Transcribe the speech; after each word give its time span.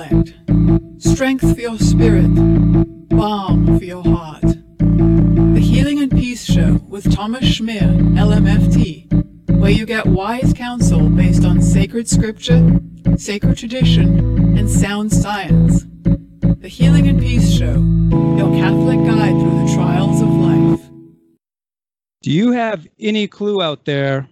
intellect, 0.00 1.02
strength 1.02 1.54
for 1.54 1.60
your 1.60 1.78
spirit, 1.78 2.28
balm 3.08 3.78
for 3.78 3.84
your 3.84 4.02
heart. 4.02 4.42
The 4.78 5.60
Healing 5.60 6.00
and 6.00 6.10
Peace 6.10 6.44
Show 6.44 6.74
with 6.88 7.12
Thomas 7.14 7.44
Schmier, 7.44 7.96
LMFT, 8.16 9.58
where 9.58 9.70
you 9.70 9.86
get 9.86 10.06
wise 10.06 10.52
counsel 10.52 11.08
based 11.08 11.44
on 11.44 11.60
sacred 11.60 12.08
scripture, 12.08 12.80
sacred 13.16 13.58
tradition, 13.58 14.56
and 14.58 14.70
sound 14.70 15.12
science. 15.12 15.84
The 16.42 16.68
Healing 16.68 17.08
and 17.08 17.20
Peace 17.20 17.50
Show, 17.50 17.74
your 18.38 18.54
Catholic 18.56 18.98
guide 19.04 19.38
through 19.40 19.66
the 19.66 19.72
trials 19.74 20.20
of 20.20 20.28
life. 20.28 20.80
Do 22.22 22.30
you 22.30 22.52
have 22.52 22.86
any 22.98 23.26
clue 23.26 23.62
out 23.62 23.84
there 23.84 24.28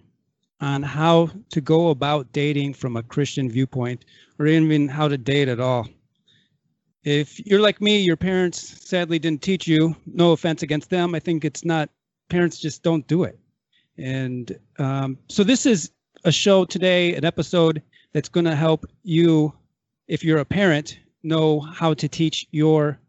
on 0.61 0.83
how 0.83 1.29
to 1.49 1.61
go 1.61 1.89
about 1.89 2.31
dating 2.33 2.73
from 2.73 2.97
a 2.97 3.03
Christian 3.03 3.49
viewpoint 3.49 4.05
or 4.39 4.47
even 4.47 4.87
how 4.87 5.07
to 5.07 5.17
date 5.17 5.49
at 5.49 5.59
all? 5.59 5.87
If 7.03 7.45
you're 7.45 7.61
like 7.61 7.81
me, 7.81 7.99
your 7.99 8.17
parents 8.17 8.87
sadly 8.89 9.19
didn't 9.19 9.41
teach 9.41 9.67
you, 9.67 9.95
no 10.05 10.31
offense 10.31 10.63
against 10.63 10.89
them. 10.89 11.13
I 11.13 11.19
think 11.19 11.45
it's 11.45 11.63
not, 11.63 11.89
parents 12.29 12.57
just 12.57 12.81
don't 12.81 13.07
do 13.07 13.23
it. 13.23 13.37
And 13.97 14.57
um, 14.79 15.17
so 15.27 15.43
this 15.43 15.65
is 15.65 15.91
a 16.25 16.31
show 16.31 16.65
today, 16.65 17.15
an 17.15 17.25
episode 17.25 17.81
that's 18.13 18.29
going 18.29 18.45
to 18.45 18.55
help 18.55 18.85
you, 19.03 19.53
if 20.07 20.23
you're 20.23 20.39
a 20.39 20.45
parent, 20.45 20.99
know 21.23 21.59
how 21.59 21.93
to 21.93 22.07
teach 22.07 22.47
your 22.51 22.99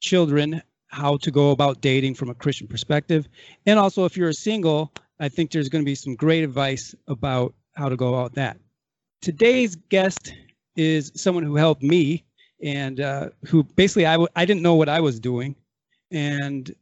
children 0.00 0.62
how 0.88 1.16
to 1.18 1.30
go 1.30 1.52
about 1.52 1.80
dating 1.80 2.14
from 2.14 2.30
a 2.30 2.34
Christian 2.34 2.66
perspective. 2.66 3.28
And 3.66 3.78
also, 3.78 4.04
if 4.04 4.16
you're 4.16 4.30
a 4.30 4.34
single, 4.34 4.92
I 5.20 5.28
think 5.28 5.50
there's 5.50 5.68
going 5.68 5.84
to 5.84 5.86
be 5.86 5.94
some 5.94 6.16
great 6.16 6.42
advice 6.42 6.94
about 7.06 7.54
how 7.74 7.88
to 7.88 7.96
go 7.96 8.08
about 8.08 8.34
that. 8.34 8.58
Today's 9.20 9.76
guest 9.76 10.34
is 10.76 11.12
someone 11.14 11.44
who 11.44 11.56
helped 11.56 11.82
me 11.82 12.24
and 12.62 13.00
uh, 13.00 13.30
who 13.46 13.62
basically 13.62 14.06
I 14.06 14.12
w- 14.12 14.28
I 14.36 14.44
didn't 14.44 14.62
know 14.62 14.74
what 14.74 14.88
I 14.88 15.00
was 15.00 15.20
doing. 15.20 15.56
And 16.10 16.74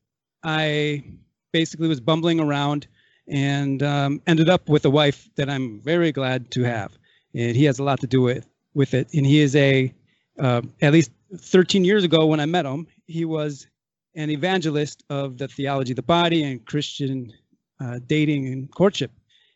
I 0.42 1.04
basically 1.52 1.88
was 1.88 2.00
bumbling 2.00 2.40
around 2.40 2.86
and 3.26 3.82
um, 3.82 4.22
ended 4.26 4.48
up 4.48 4.68
with 4.68 4.84
a 4.84 4.90
wife 4.90 5.28
that 5.36 5.50
I'm 5.50 5.80
very 5.80 6.12
glad 6.12 6.50
to 6.52 6.62
have. 6.62 6.98
And 7.34 7.54
he 7.54 7.64
has 7.64 7.78
a 7.78 7.84
lot 7.84 8.00
to 8.00 8.06
do 8.06 8.22
with, 8.22 8.48
with 8.74 8.94
it. 8.94 9.12
And 9.12 9.26
he 9.26 9.40
is 9.40 9.54
a, 9.54 9.92
uh, 10.38 10.62
at 10.80 10.92
least 10.92 11.10
13 11.36 11.84
years 11.84 12.04
ago 12.04 12.26
when 12.26 12.40
I 12.40 12.46
met 12.46 12.64
him, 12.64 12.86
he 13.06 13.24
was 13.24 13.66
an 14.14 14.30
evangelist 14.30 15.04
of 15.10 15.38
the 15.38 15.48
theology 15.48 15.92
of 15.92 15.96
the 15.96 16.02
body 16.02 16.42
and 16.42 16.64
Christian 16.64 17.32
uh, 17.80 18.00
dating 18.06 18.46
and 18.46 18.70
courtship. 18.70 19.12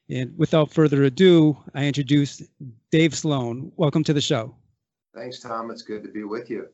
And 0.08 0.36
without 0.36 0.72
further 0.72 1.04
ado, 1.04 1.56
I 1.74 1.84
introduce 1.84 2.42
Dave 2.90 3.14
Sloan. 3.14 3.72
Welcome 3.76 4.04
to 4.04 4.12
the 4.12 4.20
show. 4.20 4.54
Thanks, 5.14 5.40
Tom. 5.40 5.70
It's 5.70 5.82
good 5.82 6.02
to 6.02 6.08
be 6.08 6.24
with 6.24 6.50
you. 6.50 6.68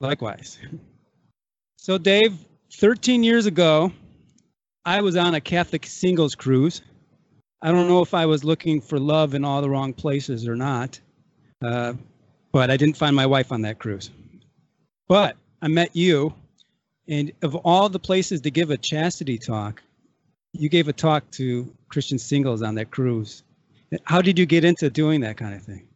Likewise. 0.00 0.58
So, 1.76 1.98
Dave, 1.98 2.38
13 2.72 3.22
years 3.22 3.46
ago, 3.46 3.92
I 4.84 5.00
was 5.00 5.16
on 5.16 5.34
a 5.34 5.40
Catholic 5.40 5.86
singles 5.86 6.34
cruise. 6.34 6.82
I 7.60 7.72
don't 7.72 7.88
know 7.88 8.02
if 8.02 8.14
I 8.14 8.26
was 8.26 8.44
looking 8.44 8.80
for 8.80 8.98
love 8.98 9.34
in 9.34 9.44
all 9.44 9.60
the 9.60 9.70
wrong 9.70 9.92
places 9.92 10.46
or 10.46 10.54
not, 10.54 11.00
uh, 11.62 11.94
but 12.52 12.70
I 12.70 12.76
didn't 12.76 12.96
find 12.96 13.14
my 13.14 13.26
wife 13.26 13.50
on 13.50 13.62
that 13.62 13.78
cruise. 13.78 14.10
But 15.08 15.36
I 15.60 15.68
met 15.68 15.96
you, 15.96 16.32
and 17.08 17.32
of 17.42 17.56
all 17.56 17.88
the 17.88 17.98
places 17.98 18.40
to 18.42 18.50
give 18.50 18.70
a 18.70 18.76
chastity 18.76 19.38
talk, 19.38 19.82
you 20.58 20.68
gave 20.68 20.88
a 20.88 20.92
talk 20.92 21.30
to 21.30 21.72
Christian 21.88 22.18
singles 22.18 22.62
on 22.62 22.74
that 22.74 22.90
cruise. 22.90 23.44
How 24.04 24.20
did 24.20 24.38
you 24.38 24.44
get 24.44 24.64
into 24.64 24.90
doing 24.90 25.20
that 25.20 25.36
kind 25.36 25.54
of 25.54 25.62
thing? 25.62 25.86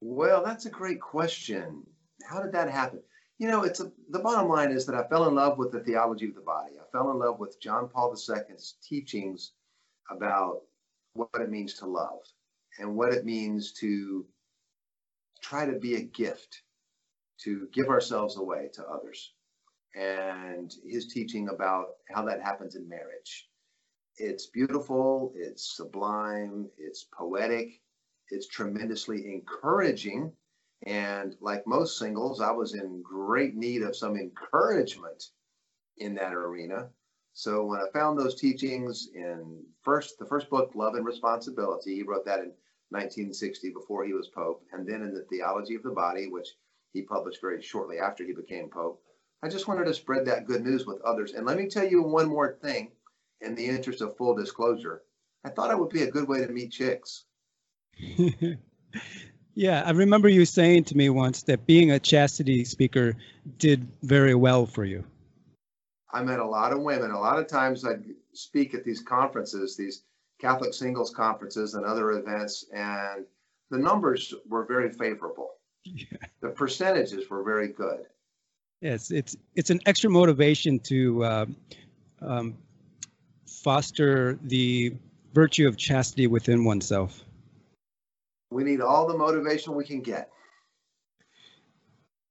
Well, 0.00 0.44
that's 0.44 0.66
a 0.66 0.70
great 0.70 1.00
question. 1.00 1.84
How 2.24 2.40
did 2.40 2.52
that 2.52 2.70
happen? 2.70 3.00
You 3.38 3.48
know, 3.48 3.64
it's 3.64 3.80
a, 3.80 3.90
the 4.10 4.20
bottom 4.20 4.48
line 4.48 4.70
is 4.70 4.86
that 4.86 4.94
I 4.94 5.06
fell 5.08 5.26
in 5.28 5.34
love 5.34 5.58
with 5.58 5.72
the 5.72 5.80
theology 5.80 6.28
of 6.28 6.36
the 6.36 6.40
body. 6.40 6.74
I 6.80 6.84
fell 6.92 7.10
in 7.10 7.18
love 7.18 7.40
with 7.40 7.60
John 7.60 7.88
Paul 7.88 8.14
II's 8.14 8.74
teachings 8.82 9.52
about 10.08 10.62
what 11.14 11.28
it 11.34 11.50
means 11.50 11.74
to 11.74 11.86
love 11.86 12.20
and 12.78 12.94
what 12.94 13.12
it 13.12 13.24
means 13.24 13.72
to 13.72 14.24
try 15.42 15.66
to 15.66 15.72
be 15.72 15.96
a 15.96 16.02
gift, 16.02 16.62
to 17.40 17.68
give 17.72 17.88
ourselves 17.88 18.36
away 18.36 18.70
to 18.74 18.84
others 18.84 19.32
and 19.94 20.74
his 20.84 21.06
teaching 21.06 21.48
about 21.48 21.86
how 22.14 22.24
that 22.24 22.42
happens 22.42 22.76
in 22.76 22.88
marriage. 22.88 23.48
It's 24.16 24.46
beautiful, 24.46 25.32
it's 25.34 25.76
sublime, 25.76 26.68
it's 26.78 27.06
poetic, 27.16 27.80
it's 28.28 28.46
tremendously 28.46 29.32
encouraging. 29.32 30.32
And 30.84 31.36
like 31.40 31.66
most 31.66 31.98
singles, 31.98 32.40
I 32.40 32.50
was 32.50 32.74
in 32.74 33.02
great 33.02 33.54
need 33.54 33.82
of 33.82 33.96
some 33.96 34.16
encouragement 34.16 35.24
in 35.98 36.14
that 36.14 36.34
arena. 36.34 36.88
So 37.34 37.64
when 37.64 37.80
I 37.80 37.90
found 37.92 38.18
those 38.18 38.34
teachings 38.34 39.08
in 39.14 39.64
first 39.82 40.18
the 40.18 40.26
first 40.26 40.50
book, 40.50 40.72
Love 40.74 40.94
and 40.94 41.06
Responsibility, 41.06 41.94
he 41.94 42.02
wrote 42.02 42.24
that 42.26 42.40
in 42.40 42.52
1960 42.90 43.70
before 43.70 44.04
he 44.04 44.12
was 44.12 44.28
Pope, 44.28 44.62
and 44.72 44.86
then 44.86 45.02
in 45.02 45.14
the 45.14 45.24
Theology 45.30 45.74
of 45.74 45.82
the 45.82 45.90
Body, 45.90 46.28
which 46.28 46.48
he 46.92 47.02
published 47.02 47.40
very 47.40 47.62
shortly 47.62 47.98
after 47.98 48.24
he 48.24 48.34
became 48.34 48.68
Pope, 48.68 49.02
I 49.42 49.48
just 49.48 49.66
wanted 49.66 49.84
to 49.84 49.94
spread 49.94 50.24
that 50.26 50.46
good 50.46 50.64
news 50.64 50.86
with 50.86 51.00
others. 51.02 51.32
And 51.32 51.44
let 51.44 51.58
me 51.58 51.68
tell 51.68 51.86
you 51.86 52.02
one 52.02 52.28
more 52.28 52.58
thing 52.62 52.92
in 53.40 53.54
the 53.54 53.66
interest 53.66 54.00
of 54.00 54.16
full 54.16 54.34
disclosure. 54.34 55.02
I 55.44 55.50
thought 55.50 55.72
it 55.72 55.78
would 55.78 55.90
be 55.90 56.02
a 56.02 56.10
good 56.10 56.28
way 56.28 56.46
to 56.46 56.52
meet 56.52 56.70
chicks. 56.70 57.24
yeah, 59.54 59.82
I 59.84 59.90
remember 59.90 60.28
you 60.28 60.44
saying 60.44 60.84
to 60.84 60.96
me 60.96 61.10
once 61.10 61.42
that 61.44 61.66
being 61.66 61.90
a 61.90 61.98
chastity 61.98 62.64
speaker 62.64 63.16
did 63.58 63.88
very 64.02 64.36
well 64.36 64.64
for 64.64 64.84
you. 64.84 65.04
I 66.12 66.22
met 66.22 66.38
a 66.38 66.46
lot 66.46 66.72
of 66.72 66.80
women. 66.80 67.10
A 67.10 67.18
lot 67.18 67.38
of 67.38 67.48
times 67.48 67.84
I'd 67.84 68.04
speak 68.34 68.74
at 68.74 68.84
these 68.84 69.00
conferences, 69.00 69.76
these 69.76 70.04
Catholic 70.40 70.74
singles 70.74 71.10
conferences 71.10 71.74
and 71.74 71.84
other 71.84 72.12
events, 72.12 72.66
and 72.72 73.24
the 73.70 73.78
numbers 73.78 74.34
were 74.48 74.64
very 74.66 74.90
favorable. 74.90 75.50
Yeah. 75.84 76.18
The 76.40 76.50
percentages 76.50 77.28
were 77.28 77.42
very 77.42 77.66
good. 77.66 78.06
Yes, 78.82 79.12
it's 79.12 79.36
it's 79.54 79.70
an 79.70 79.80
extra 79.86 80.10
motivation 80.10 80.80
to 80.80 81.24
uh, 81.24 81.46
um, 82.20 82.58
foster 83.46 84.40
the 84.42 84.92
virtue 85.32 85.68
of 85.68 85.76
chastity 85.76 86.26
within 86.26 86.64
oneself. 86.64 87.22
We 88.50 88.64
need 88.64 88.80
all 88.80 89.06
the 89.06 89.16
motivation 89.16 89.76
we 89.76 89.84
can 89.84 90.00
get. 90.00 90.30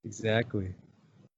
Exactly. 0.04 0.74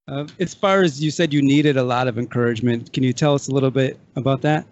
Uh, 0.09 0.27
as 0.39 0.53
far 0.53 0.81
as 0.81 1.01
you 1.01 1.09
said, 1.09 1.33
you 1.33 1.41
needed 1.41 1.77
a 1.77 1.83
lot 1.83 2.09
of 2.09 2.19
encouragement. 2.19 2.91
Can 2.91 3.01
you 3.01 3.13
tell 3.13 3.33
us 3.33 3.47
a 3.47 3.51
little 3.51 3.71
bit 3.71 3.97
about 4.17 4.41
that? 4.41 4.67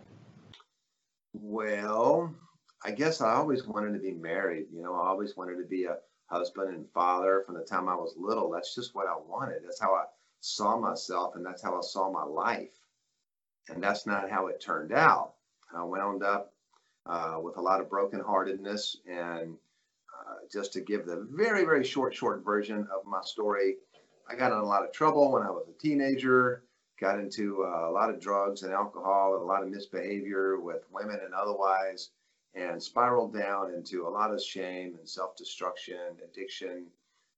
Well, 1.32 2.36
I 2.84 2.92
guess 2.92 3.22
I 3.22 3.34
always 3.34 3.66
wanted 3.66 3.94
to 3.94 4.00
be 4.00 4.12
married. 4.12 4.66
You 4.74 4.84
know, 4.84 4.94
I 4.94 5.08
always 5.08 5.38
wanted 5.38 5.56
to 5.60 5.66
be 5.66 5.86
a 5.86 5.98
husband 6.26 6.76
and 6.76 6.86
father 6.94 7.44
from 7.46 7.56
the 7.56 7.64
time 7.64 7.88
I 7.88 7.96
was 7.96 8.14
little. 8.18 8.52
That's 8.52 8.76
just 8.76 8.94
what 8.94 9.08
I 9.08 9.16
wanted. 9.26 9.64
That's 9.64 9.80
how 9.80 9.94
I 9.94 10.04
saw 10.44 10.78
myself 10.78 11.36
and 11.36 11.46
that's 11.46 11.62
how 11.62 11.78
I 11.78 11.82
saw 11.82 12.12
my 12.12 12.24
life. 12.24 12.78
And 13.70 13.82
that's 13.82 14.06
not 14.06 14.30
how 14.30 14.48
it 14.48 14.60
turned 14.60 14.92
out. 14.92 15.36
I 15.74 15.84
wound 15.84 16.22
up 16.22 16.54
uh, 17.06 17.38
with 17.42 17.56
a 17.58 17.62
lot 17.62 17.80
of 17.80 17.88
brokenheartedness. 17.88 18.98
And 19.10 19.56
uh, 20.20 20.36
just 20.52 20.74
to 20.74 20.82
give 20.82 21.06
the 21.06 21.26
very, 21.32 21.64
very 21.64 21.86
short, 21.86 22.14
short 22.14 22.44
version 22.44 22.86
of 22.94 23.06
my 23.06 23.22
story, 23.24 23.78
I 24.30 24.36
got 24.36 24.52
in 24.52 24.58
a 24.58 24.66
lot 24.66 24.84
of 24.84 24.92
trouble 24.92 25.32
when 25.32 25.44
I 25.44 25.50
was 25.50 25.66
a 25.70 25.82
teenager, 25.82 26.64
got 27.00 27.20
into 27.20 27.64
uh, 27.64 27.90
a 27.90 27.92
lot 27.92 28.10
of 28.10 28.20
drugs 28.20 28.64
and 28.64 28.74
alcohol 28.74 29.36
and 29.36 29.44
a 29.44 29.46
lot 29.46 29.64
of 29.64 29.70
misbehavior 29.70 30.60
with 30.60 30.84
women 30.92 31.20
and 31.24 31.34
otherwise, 31.34 32.10
and 32.54 32.84
spiraled 32.84 33.34
down 33.34 33.74
into 33.74 34.08
a 34.08 34.10
lot 34.10 34.34
of 34.34 34.44
shame 34.44 34.96
and 35.00 35.08
self 35.08 35.38
destruction, 35.38 36.18
addiction. 36.22 36.88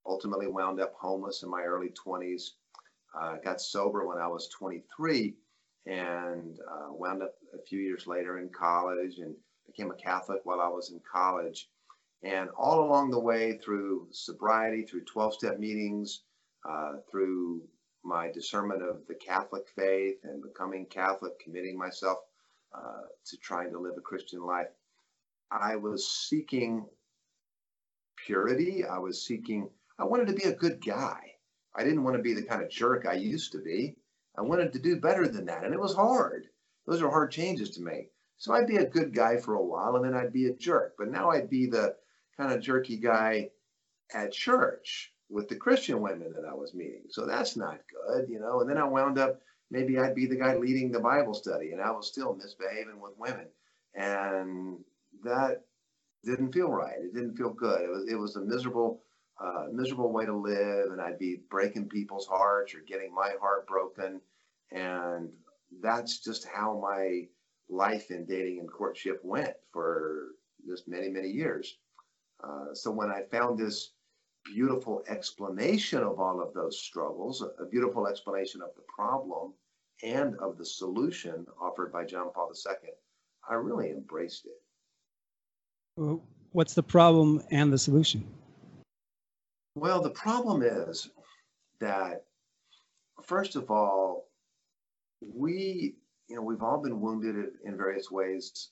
Ultimately, 0.04 0.48
wound 0.48 0.80
up 0.80 0.94
homeless 0.94 1.42
in 1.44 1.48
my 1.48 1.62
early 1.62 1.90
20s 1.90 2.50
uh, 3.18 3.36
got 3.44 3.60
sober 3.60 4.06
when 4.06 4.18
I 4.18 4.28
was 4.28 4.48
23 4.48 5.34
and 5.86 6.58
uh, 6.70 6.88
wound 6.90 7.22
up 7.22 7.34
a 7.54 7.62
few 7.62 7.80
years 7.80 8.06
later 8.06 8.38
in 8.38 8.48
college 8.48 9.18
and 9.18 9.34
became 9.66 9.90
a 9.90 9.94
Catholic 9.94 10.40
while 10.44 10.60
I 10.60 10.68
was 10.68 10.90
in 10.90 11.00
college. 11.10 11.68
And 12.22 12.48
all 12.50 12.84
along 12.84 13.10
the 13.10 13.20
way 13.20 13.58
through 13.58 14.08
sobriety, 14.10 14.82
through 14.82 15.04
12 15.04 15.34
step 15.34 15.58
meetings, 15.58 16.22
uh, 16.68 16.94
through 17.10 17.62
my 18.02 18.30
discernment 18.30 18.82
of 18.82 19.06
the 19.08 19.14
Catholic 19.14 19.64
faith 19.76 20.16
and 20.24 20.42
becoming 20.42 20.86
Catholic, 20.86 21.38
committing 21.38 21.78
myself 21.78 22.18
uh, 22.74 23.02
to 23.26 23.36
trying 23.38 23.70
to 23.72 23.78
live 23.78 23.94
a 23.96 24.00
Christian 24.00 24.44
life, 24.44 24.68
I 25.50 25.76
was 25.76 26.08
seeking 26.08 26.86
purity. 28.16 28.84
I 28.84 28.98
was 28.98 29.24
seeking, 29.24 29.68
I 29.98 30.04
wanted 30.04 30.28
to 30.28 30.34
be 30.34 30.44
a 30.44 30.54
good 30.54 30.84
guy. 30.84 31.35
I 31.76 31.84
didn't 31.84 32.04
want 32.04 32.16
to 32.16 32.22
be 32.22 32.32
the 32.32 32.42
kind 32.42 32.62
of 32.62 32.70
jerk 32.70 33.06
I 33.06 33.14
used 33.14 33.52
to 33.52 33.58
be. 33.58 33.96
I 34.36 34.42
wanted 34.42 34.72
to 34.72 34.78
do 34.78 35.00
better 35.00 35.28
than 35.28 35.46
that. 35.46 35.64
And 35.64 35.74
it 35.74 35.80
was 35.80 35.94
hard. 35.94 36.48
Those 36.86 37.02
are 37.02 37.10
hard 37.10 37.30
changes 37.30 37.70
to 37.70 37.82
make. 37.82 38.12
So 38.38 38.52
I'd 38.52 38.66
be 38.66 38.76
a 38.76 38.86
good 38.86 39.14
guy 39.14 39.36
for 39.36 39.54
a 39.54 39.64
while 39.64 39.96
and 39.96 40.04
then 40.04 40.14
I'd 40.14 40.32
be 40.32 40.46
a 40.46 40.54
jerk. 40.54 40.94
But 40.98 41.10
now 41.10 41.30
I'd 41.30 41.50
be 41.50 41.66
the 41.66 41.96
kind 42.36 42.52
of 42.52 42.60
jerky 42.60 42.96
guy 42.96 43.50
at 44.14 44.32
church 44.32 45.12
with 45.28 45.48
the 45.48 45.56
Christian 45.56 46.00
women 46.00 46.32
that 46.34 46.48
I 46.48 46.54
was 46.54 46.74
meeting. 46.74 47.04
So 47.10 47.26
that's 47.26 47.56
not 47.56 47.80
good, 47.90 48.28
you 48.28 48.38
know. 48.38 48.60
And 48.60 48.70
then 48.70 48.78
I 48.78 48.84
wound 48.84 49.18
up 49.18 49.40
maybe 49.70 49.98
I'd 49.98 50.14
be 50.14 50.26
the 50.26 50.36
guy 50.36 50.56
leading 50.56 50.92
the 50.92 51.00
Bible 51.00 51.34
study 51.34 51.72
and 51.72 51.80
I 51.80 51.90
was 51.90 52.06
still 52.06 52.34
misbehaving 52.34 53.00
with 53.00 53.18
women. 53.18 53.46
And 53.94 54.78
that 55.24 55.64
didn't 56.24 56.52
feel 56.52 56.70
right. 56.70 56.98
It 56.98 57.14
didn't 57.14 57.36
feel 57.36 57.50
good. 57.50 57.80
It 57.80 57.90
was 57.90 58.08
it 58.08 58.16
was 58.16 58.36
a 58.36 58.40
miserable 58.40 59.00
uh, 59.40 59.66
miserable 59.72 60.12
way 60.12 60.24
to 60.24 60.34
live 60.34 60.90
and 60.90 61.00
I'd 61.00 61.18
be 61.18 61.40
breaking 61.50 61.88
people's 61.88 62.26
hearts 62.26 62.74
or 62.74 62.80
getting 62.86 63.14
my 63.14 63.34
heart 63.40 63.66
broken 63.66 64.20
and 64.72 65.30
that's 65.82 66.20
just 66.20 66.46
how 66.46 66.78
my 66.80 67.26
life 67.68 68.10
in 68.10 68.24
dating 68.24 68.60
and 68.60 68.70
courtship 68.70 69.20
went 69.22 69.54
for 69.72 70.28
just 70.66 70.88
many 70.88 71.08
many 71.08 71.28
years. 71.28 71.78
Uh, 72.42 72.74
so 72.74 72.90
when 72.90 73.10
I 73.10 73.22
found 73.30 73.58
this 73.58 73.92
beautiful 74.44 75.02
explanation 75.08 76.02
of 76.02 76.20
all 76.20 76.40
of 76.40 76.54
those 76.54 76.78
struggles, 76.78 77.42
a 77.42 77.64
beautiful 77.66 78.06
explanation 78.06 78.62
of 78.62 78.70
the 78.76 78.82
problem 78.82 79.52
and 80.02 80.36
of 80.36 80.56
the 80.58 80.64
solution 80.64 81.46
offered 81.60 81.92
by 81.92 82.04
John 82.04 82.30
Paul 82.34 82.52
II, 82.54 82.90
I 83.48 83.54
really 83.54 83.90
embraced 83.90 84.46
it. 84.46 86.20
What's 86.52 86.74
the 86.74 86.82
problem 86.82 87.42
and 87.50 87.72
the 87.72 87.78
solution? 87.78 88.24
Well, 89.76 90.00
the 90.00 90.08
problem 90.08 90.62
is 90.62 91.10
that, 91.80 92.24
first 93.22 93.56
of 93.56 93.70
all, 93.70 94.30
we, 95.20 95.96
you 96.28 96.36
know, 96.36 96.40
we've 96.40 96.62
all 96.62 96.80
been 96.80 96.98
wounded 96.98 97.36
in 97.62 97.76
various 97.76 98.10
ways 98.10 98.70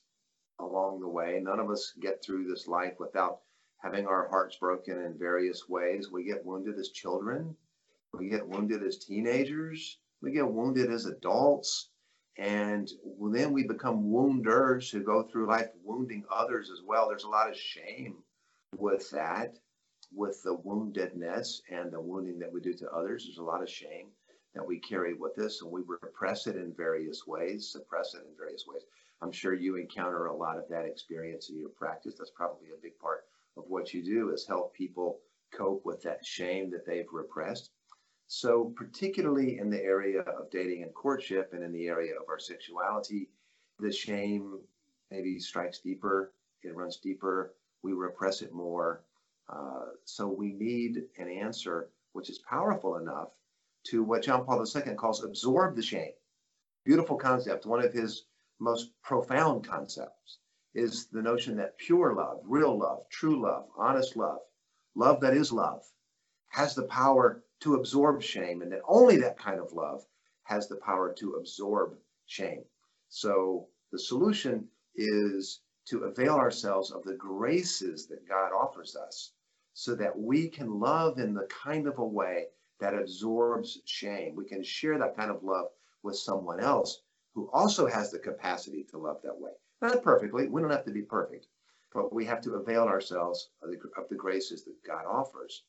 along 0.59 1.01
the 1.01 1.07
way. 1.07 1.39
None 1.39 1.59
of 1.59 1.69
us 1.69 1.93
get 2.01 2.23
through 2.23 2.47
this 2.47 2.67
life 2.67 2.95
without 2.99 3.41
having 3.83 4.07
our 4.07 4.27
hearts 4.29 4.57
broken 4.57 4.99
in 4.99 5.15
various 5.19 5.69
ways. 5.69 6.09
We 6.11 6.23
get 6.23 6.43
wounded 6.43 6.79
as 6.79 6.89
children, 6.89 7.55
we 8.11 8.27
get 8.27 8.47
wounded 8.47 8.81
as 8.81 8.97
teenagers, 8.97 9.99
we 10.23 10.31
get 10.31 10.51
wounded 10.51 10.91
as 10.91 11.05
adults, 11.05 11.89
and 12.39 12.89
then 13.31 13.53
we 13.53 13.61
become 13.67 14.11
wounders 14.11 14.89
who 14.89 15.03
go 15.03 15.21
through 15.21 15.49
life 15.49 15.69
wounding 15.83 16.25
others 16.33 16.71
as 16.71 16.81
well. 16.83 17.07
There's 17.07 17.25
a 17.25 17.29
lot 17.29 17.51
of 17.51 17.55
shame 17.55 18.23
with 18.75 19.11
that, 19.11 19.59
with 20.13 20.41
the 20.43 20.57
woundedness 20.57 21.61
and 21.69 21.91
the 21.91 22.01
wounding 22.01 22.39
that 22.39 22.51
we 22.51 22.61
do 22.61 22.73
to 22.73 22.91
others. 22.91 23.25
There's 23.25 23.37
a 23.37 23.43
lot 23.43 23.61
of 23.61 23.69
shame 23.69 24.07
that 24.53 24.65
we 24.65 24.79
carry 24.79 25.13
with 25.13 25.37
us, 25.39 25.61
and 25.61 25.71
we 25.71 25.81
repress 25.87 26.47
it 26.47 26.55
in 26.55 26.73
various 26.73 27.27
ways, 27.27 27.69
suppress 27.69 28.13
it 28.13 28.21
in 28.27 28.37
various 28.37 28.65
ways. 28.67 28.83
I'm 29.21 29.31
sure 29.31 29.53
you 29.53 29.75
encounter 29.75 30.27
a 30.27 30.35
lot 30.35 30.57
of 30.57 30.67
that 30.69 30.85
experience 30.85 31.49
in 31.49 31.59
your 31.59 31.69
practice. 31.69 32.15
That's 32.17 32.31
probably 32.31 32.69
a 32.69 32.81
big 32.81 32.97
part 32.99 33.25
of 33.57 33.65
what 33.67 33.93
you 33.93 34.03
do 34.03 34.31
is 34.31 34.45
help 34.45 34.73
people 34.73 35.19
cope 35.51 35.85
with 35.85 36.01
that 36.03 36.25
shame 36.25 36.69
that 36.71 36.85
they've 36.85 37.11
repressed. 37.11 37.71
So, 38.27 38.73
particularly 38.75 39.59
in 39.59 39.69
the 39.69 39.81
area 39.81 40.21
of 40.21 40.49
dating 40.49 40.83
and 40.83 40.93
courtship 40.93 41.53
and 41.53 41.63
in 41.63 41.71
the 41.71 41.87
area 41.87 42.13
of 42.15 42.27
our 42.27 42.39
sexuality, 42.39 43.29
the 43.79 43.91
shame 43.91 44.59
maybe 45.11 45.39
strikes 45.39 45.79
deeper, 45.79 46.33
it 46.63 46.75
runs 46.75 46.97
deeper, 46.97 47.53
we 47.83 47.93
repress 47.93 48.41
it 48.41 48.51
more. 48.51 49.03
Uh, 49.47 49.85
so, 50.05 50.27
we 50.27 50.53
need 50.53 51.03
an 51.17 51.29
answer 51.29 51.89
which 52.13 52.29
is 52.29 52.39
powerful 52.39 52.97
enough 52.97 53.29
to 53.85 54.03
what 54.03 54.23
John 54.23 54.45
Paul 54.45 54.65
II 54.65 54.95
calls 54.95 55.23
absorb 55.23 55.75
the 55.75 55.81
shame. 55.81 56.13
Beautiful 56.83 57.17
concept, 57.17 57.65
one 57.65 57.83
of 57.83 57.93
his 57.93 58.25
most 58.59 58.91
profound 59.03 59.67
concepts 59.67 60.39
is 60.73 61.07
the 61.07 61.21
notion 61.21 61.57
that 61.57 61.77
pure 61.77 62.13
love, 62.13 62.41
real 62.43 62.77
love, 62.77 63.07
true 63.09 63.41
love, 63.41 63.67
honest 63.77 64.15
love, 64.15 64.39
love 64.95 65.21
that 65.21 65.33
is 65.33 65.51
love, 65.51 65.83
has 66.49 66.75
the 66.75 66.83
power 66.83 67.43
to 67.61 67.75
absorb 67.75 68.21
shame, 68.21 68.61
and 68.61 68.71
that 68.71 68.81
only 68.87 69.17
that 69.17 69.37
kind 69.37 69.59
of 69.59 69.73
love 69.73 70.05
has 70.43 70.67
the 70.67 70.75
power 70.77 71.13
to 71.13 71.33
absorb 71.33 71.97
shame. 72.25 72.63
So 73.09 73.67
the 73.91 73.99
solution 73.99 74.67
is 74.95 75.61
to 75.85 76.05
avail 76.05 76.35
ourselves 76.35 76.91
of 76.91 77.03
the 77.03 77.13
graces 77.13 78.07
that 78.07 78.27
God 78.27 78.51
offers 78.51 78.95
us 78.95 79.31
so 79.73 79.93
that 79.95 80.17
we 80.17 80.47
can 80.47 80.79
love 80.79 81.19
in 81.19 81.33
the 81.33 81.47
kind 81.47 81.87
of 81.87 81.99
a 81.99 82.05
way 82.05 82.45
that 82.79 82.93
absorbs 82.93 83.79
shame. 83.85 84.35
We 84.35 84.45
can 84.45 84.63
share 84.63 84.97
that 84.97 85.15
kind 85.15 85.29
of 85.29 85.43
love 85.43 85.67
with 86.03 86.17
someone 86.17 86.59
else 86.59 87.01
who 87.33 87.49
also 87.51 87.85
has 87.85 88.11
the 88.11 88.19
capacity 88.19 88.83
to 88.91 88.97
love 88.97 89.17
that 89.23 89.39
way. 89.39 89.51
Not 89.81 90.03
perfectly, 90.03 90.47
we 90.47 90.61
don't 90.61 90.71
have 90.71 90.85
to 90.85 90.91
be 90.91 91.01
perfect, 91.01 91.47
but 91.93 92.13
we 92.13 92.25
have 92.25 92.41
to 92.41 92.55
avail 92.55 92.83
ourselves 92.83 93.49
of 93.61 93.69
the, 93.69 93.77
of 94.01 94.07
the 94.09 94.15
graces 94.15 94.63
that 94.63 94.83
God 94.85 95.05
offers 95.05 95.63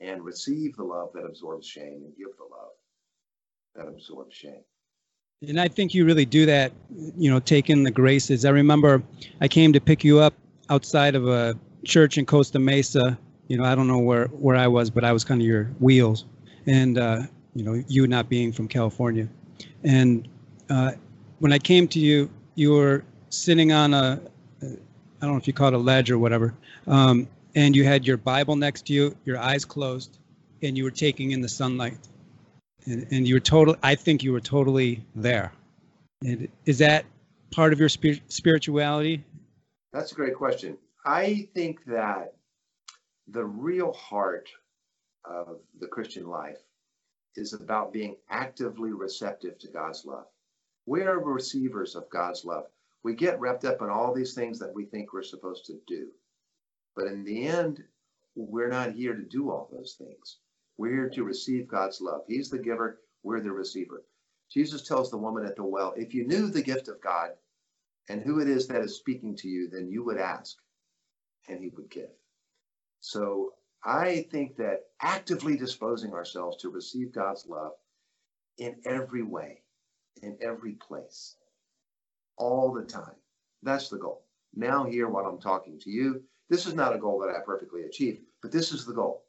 and 0.00 0.24
receive 0.24 0.76
the 0.76 0.82
love 0.82 1.10
that 1.14 1.24
absorbs 1.24 1.66
shame 1.66 2.02
and 2.04 2.16
give 2.16 2.36
the 2.36 2.44
love 2.44 2.72
that 3.74 3.88
absorbs 3.88 4.34
shame. 4.34 4.64
And 5.48 5.60
I 5.60 5.68
think 5.68 5.92
you 5.92 6.04
really 6.04 6.24
do 6.24 6.46
that, 6.46 6.72
you 7.16 7.30
know, 7.30 7.40
taking 7.40 7.82
the 7.82 7.90
graces. 7.90 8.44
I 8.44 8.50
remember 8.50 9.02
I 9.40 9.48
came 9.48 9.72
to 9.72 9.80
pick 9.80 10.04
you 10.04 10.20
up 10.20 10.34
outside 10.70 11.14
of 11.14 11.26
a 11.26 11.58
church 11.84 12.16
in 12.16 12.26
Costa 12.26 12.58
Mesa. 12.58 13.18
You 13.48 13.56
know, 13.56 13.64
I 13.64 13.74
don't 13.74 13.88
know 13.88 13.98
where, 13.98 14.26
where 14.28 14.56
I 14.56 14.68
was, 14.68 14.88
but 14.88 15.04
I 15.04 15.12
was 15.12 15.24
kind 15.24 15.40
of 15.40 15.46
your 15.46 15.64
wheels. 15.80 16.26
And, 16.66 16.96
uh, 16.96 17.22
you 17.54 17.64
know, 17.64 17.82
you 17.88 18.06
not 18.06 18.28
being 18.28 18.52
from 18.52 18.68
California. 18.68 19.28
And 19.82 20.28
uh, 20.70 20.92
when 21.40 21.52
I 21.52 21.58
came 21.58 21.88
to 21.88 21.98
you, 21.98 22.30
you 22.54 22.72
were 22.72 23.04
sitting 23.30 23.72
on 23.72 23.94
a, 23.94 24.20
I 24.62 24.66
don't 25.20 25.32
know 25.32 25.36
if 25.36 25.46
you 25.46 25.52
call 25.52 25.68
it 25.68 25.74
a 25.74 25.78
ledge 25.78 26.10
or 26.10 26.18
whatever, 26.18 26.54
um, 26.86 27.28
and 27.54 27.74
you 27.74 27.84
had 27.84 28.06
your 28.06 28.16
Bible 28.16 28.56
next 28.56 28.86
to 28.86 28.92
you, 28.92 29.16
your 29.24 29.38
eyes 29.38 29.64
closed, 29.64 30.18
and 30.62 30.76
you 30.76 30.84
were 30.84 30.90
taking 30.90 31.32
in 31.32 31.40
the 31.40 31.48
sunlight, 31.48 31.98
and, 32.86 33.06
and 33.10 33.28
you 33.28 33.34
were 33.34 33.40
totally 33.40 33.78
I 33.82 33.94
think 33.94 34.22
you 34.22 34.32
were 34.32 34.40
totally 34.40 35.04
there. 35.14 35.52
And 36.24 36.48
is 36.66 36.78
that 36.78 37.04
part 37.50 37.72
of 37.72 37.80
your 37.80 37.88
spir- 37.88 38.20
spirituality? 38.28 39.24
That's 39.92 40.12
a 40.12 40.14
great 40.14 40.34
question. 40.34 40.78
I 41.04 41.48
think 41.54 41.84
that 41.86 42.34
the 43.28 43.44
real 43.44 43.92
heart 43.92 44.48
of 45.24 45.58
the 45.80 45.86
Christian 45.86 46.28
life 46.28 46.58
is 47.36 47.52
about 47.52 47.92
being 47.92 48.16
actively 48.30 48.92
receptive 48.92 49.58
to 49.58 49.68
God's 49.68 50.04
love. 50.04 50.26
We 50.86 51.02
are 51.02 51.18
receivers 51.18 51.94
of 51.94 52.08
God's 52.10 52.44
love 52.44 52.66
we 53.02 53.14
get 53.14 53.40
wrapped 53.40 53.64
up 53.64 53.82
in 53.82 53.90
all 53.90 54.14
these 54.14 54.34
things 54.34 54.58
that 54.60 54.74
we 54.74 54.84
think 54.84 55.12
we're 55.12 55.22
supposed 55.22 55.66
to 55.66 55.78
do. 55.86 56.08
But 56.94 57.06
in 57.06 57.24
the 57.24 57.46
end, 57.46 57.82
we're 58.34 58.68
not 58.68 58.92
here 58.92 59.14
to 59.14 59.22
do 59.22 59.50
all 59.50 59.68
those 59.72 59.96
things. 59.98 60.38
We're 60.78 60.92
here 60.92 61.10
to 61.10 61.24
receive 61.24 61.68
God's 61.68 62.00
love. 62.00 62.22
He's 62.26 62.50
the 62.50 62.58
giver, 62.58 63.00
we're 63.22 63.40
the 63.40 63.52
receiver. 63.52 64.04
Jesus 64.50 64.82
tells 64.86 65.10
the 65.10 65.18
woman 65.18 65.46
at 65.46 65.56
the 65.56 65.64
well, 65.64 65.94
if 65.96 66.14
you 66.14 66.26
knew 66.26 66.48
the 66.48 66.62
gift 66.62 66.88
of 66.88 67.00
God 67.00 67.30
and 68.08 68.20
who 68.20 68.40
it 68.40 68.48
is 68.48 68.66
that 68.66 68.82
is 68.82 68.96
speaking 68.96 69.36
to 69.36 69.48
you, 69.48 69.68
then 69.70 69.88
you 69.88 70.04
would 70.04 70.18
ask 70.18 70.56
and 71.48 71.60
he 71.60 71.70
would 71.70 71.90
give. 71.90 72.10
So 73.00 73.54
I 73.84 74.26
think 74.30 74.56
that 74.56 74.84
actively 75.00 75.56
disposing 75.56 76.12
ourselves 76.12 76.56
to 76.58 76.70
receive 76.70 77.12
God's 77.12 77.46
love 77.46 77.72
in 78.58 78.76
every 78.84 79.22
way, 79.22 79.62
in 80.22 80.36
every 80.40 80.72
place, 80.72 81.36
all 82.36 82.72
the 82.72 82.84
time. 82.84 83.16
That's 83.62 83.88
the 83.88 83.98
goal. 83.98 84.24
Now, 84.54 84.84
here, 84.84 85.08
while 85.08 85.24
I'm 85.24 85.40
talking 85.40 85.78
to 85.80 85.90
you, 85.90 86.22
this 86.48 86.66
is 86.66 86.74
not 86.74 86.94
a 86.94 86.98
goal 86.98 87.18
that 87.20 87.34
I 87.34 87.40
perfectly 87.44 87.84
achieved, 87.84 88.20
but 88.42 88.52
this 88.52 88.72
is 88.72 88.84
the 88.84 88.92
goal. 88.92 89.24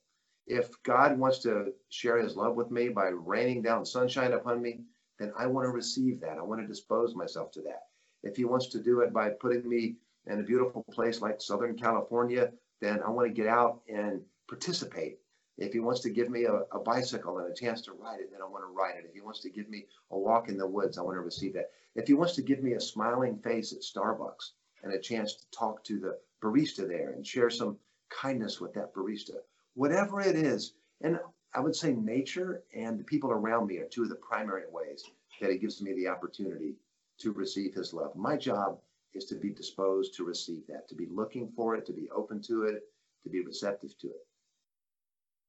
If 0.45 0.81
God 0.83 1.17
wants 1.17 1.39
to 1.39 1.73
share 1.89 2.17
his 2.17 2.35
love 2.35 2.55
with 2.55 2.71
me 2.71 2.89
by 2.89 3.07
raining 3.07 3.61
down 3.61 3.85
sunshine 3.85 4.33
upon 4.33 4.61
me, 4.61 4.81
then 5.19 5.31
I 5.37 5.47
want 5.47 5.65
to 5.65 5.71
receive 5.71 6.19
that. 6.21 6.37
I 6.37 6.41
want 6.41 6.61
to 6.61 6.67
dispose 6.67 7.15
myself 7.15 7.51
to 7.51 7.61
that. 7.61 7.83
If 8.23 8.35
he 8.35 8.45
wants 8.45 8.67
to 8.67 8.81
do 8.81 9.01
it 9.01 9.13
by 9.13 9.29
putting 9.29 9.67
me 9.67 9.95
in 10.27 10.39
a 10.39 10.43
beautiful 10.43 10.83
place 10.91 11.21
like 11.21 11.41
Southern 11.41 11.77
California, 11.77 12.51
then 12.81 13.01
I 13.03 13.09
want 13.09 13.27
to 13.27 13.33
get 13.33 13.47
out 13.47 13.81
and 13.87 14.21
participate 14.47 15.19
if 15.57 15.71
he 15.71 15.79
wants 15.79 16.01
to 16.01 16.09
give 16.09 16.29
me 16.29 16.45
a, 16.45 16.61
a, 16.71 16.79
bicycle 16.79 17.37
and 17.37 17.51
a 17.51 17.55
chance 17.55 17.81
to 17.81 17.93
ride 17.93 18.19
it, 18.19 18.31
then 18.31 18.41
I 18.41 18.45
want 18.45 18.63
to 18.63 18.73
ride 18.73 18.95
it. 18.97 19.05
If 19.05 19.13
he 19.13 19.21
wants 19.21 19.39
to 19.41 19.51
give 19.51 19.69
me 19.69 19.85
a 20.09 20.17
walk 20.17 20.49
in 20.49 20.57
the 20.57 20.67
woods, 20.67 20.97
I 20.97 21.03
want 21.03 21.15
to 21.15 21.21
receive 21.21 21.53
that. 21.53 21.71
If 21.95 22.07
he 22.07 22.15
wants 22.15 22.33
to 22.35 22.41
give 22.41 22.63
me 22.63 22.73
a 22.73 22.81
smiling 22.81 23.37
face 23.37 23.71
at 23.71 23.81
Starbucks 23.81 24.51
and 24.81 24.93
a 24.93 24.99
chance 24.99 25.35
to 25.35 25.51
talk 25.51 25.83
to 25.83 25.99
the 25.99 26.17
barista 26.41 26.87
there 26.87 27.11
and 27.11 27.25
share 27.25 27.51
some 27.51 27.77
kindness 28.09 28.59
with 28.59 28.73
that 28.73 28.95
barista, 28.95 29.37
whatever 29.75 30.21
it 30.21 30.35
is, 30.35 30.73
and 31.01 31.19
I 31.55 31.59
would 31.59 31.75
say 31.75 31.93
nature 31.93 32.63
and 32.75 32.99
the 32.99 33.03
people 33.03 33.31
around 33.31 33.67
me 33.67 33.77
are 33.77 33.85
two 33.85 34.03
of 34.03 34.09
the 34.09 34.15
primary 34.15 34.63
ways 34.71 35.03
that 35.41 35.51
he 35.51 35.57
gives 35.57 35.81
me 35.81 35.93
the 35.93 36.07
opportunity 36.07 36.75
to 37.19 37.31
receive 37.31 37.73
his 37.73 37.93
love. 37.93 38.15
My 38.15 38.37
job 38.37 38.79
is 39.13 39.25
to 39.25 39.35
be 39.35 39.49
disposed 39.49 40.15
to 40.15 40.23
receive 40.23 40.65
that, 40.67 40.87
to 40.89 40.95
be 40.95 41.07
looking 41.11 41.51
for 41.55 41.75
it, 41.75 41.85
to 41.85 41.93
be 41.93 42.09
open 42.15 42.41
to 42.43 42.63
it, 42.63 42.83
to 43.23 43.29
be 43.29 43.41
receptive 43.41 43.97
to 43.99 44.07
it. 44.07 44.25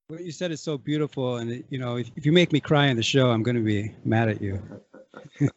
What 0.08 0.22
you 0.22 0.32
said 0.32 0.52
is 0.52 0.60
so 0.60 0.76
beautiful, 0.76 1.38
and 1.38 1.64
you 1.70 1.78
know, 1.78 1.96
if, 1.96 2.10
if 2.14 2.26
you 2.26 2.32
make 2.32 2.52
me 2.52 2.60
cry 2.60 2.86
in 2.88 2.96
the 2.96 3.02
show, 3.02 3.30
I'm 3.30 3.42
going 3.42 3.56
to 3.56 3.62
be 3.62 3.94
mad 4.04 4.28
at 4.28 4.42
you. 4.42 4.62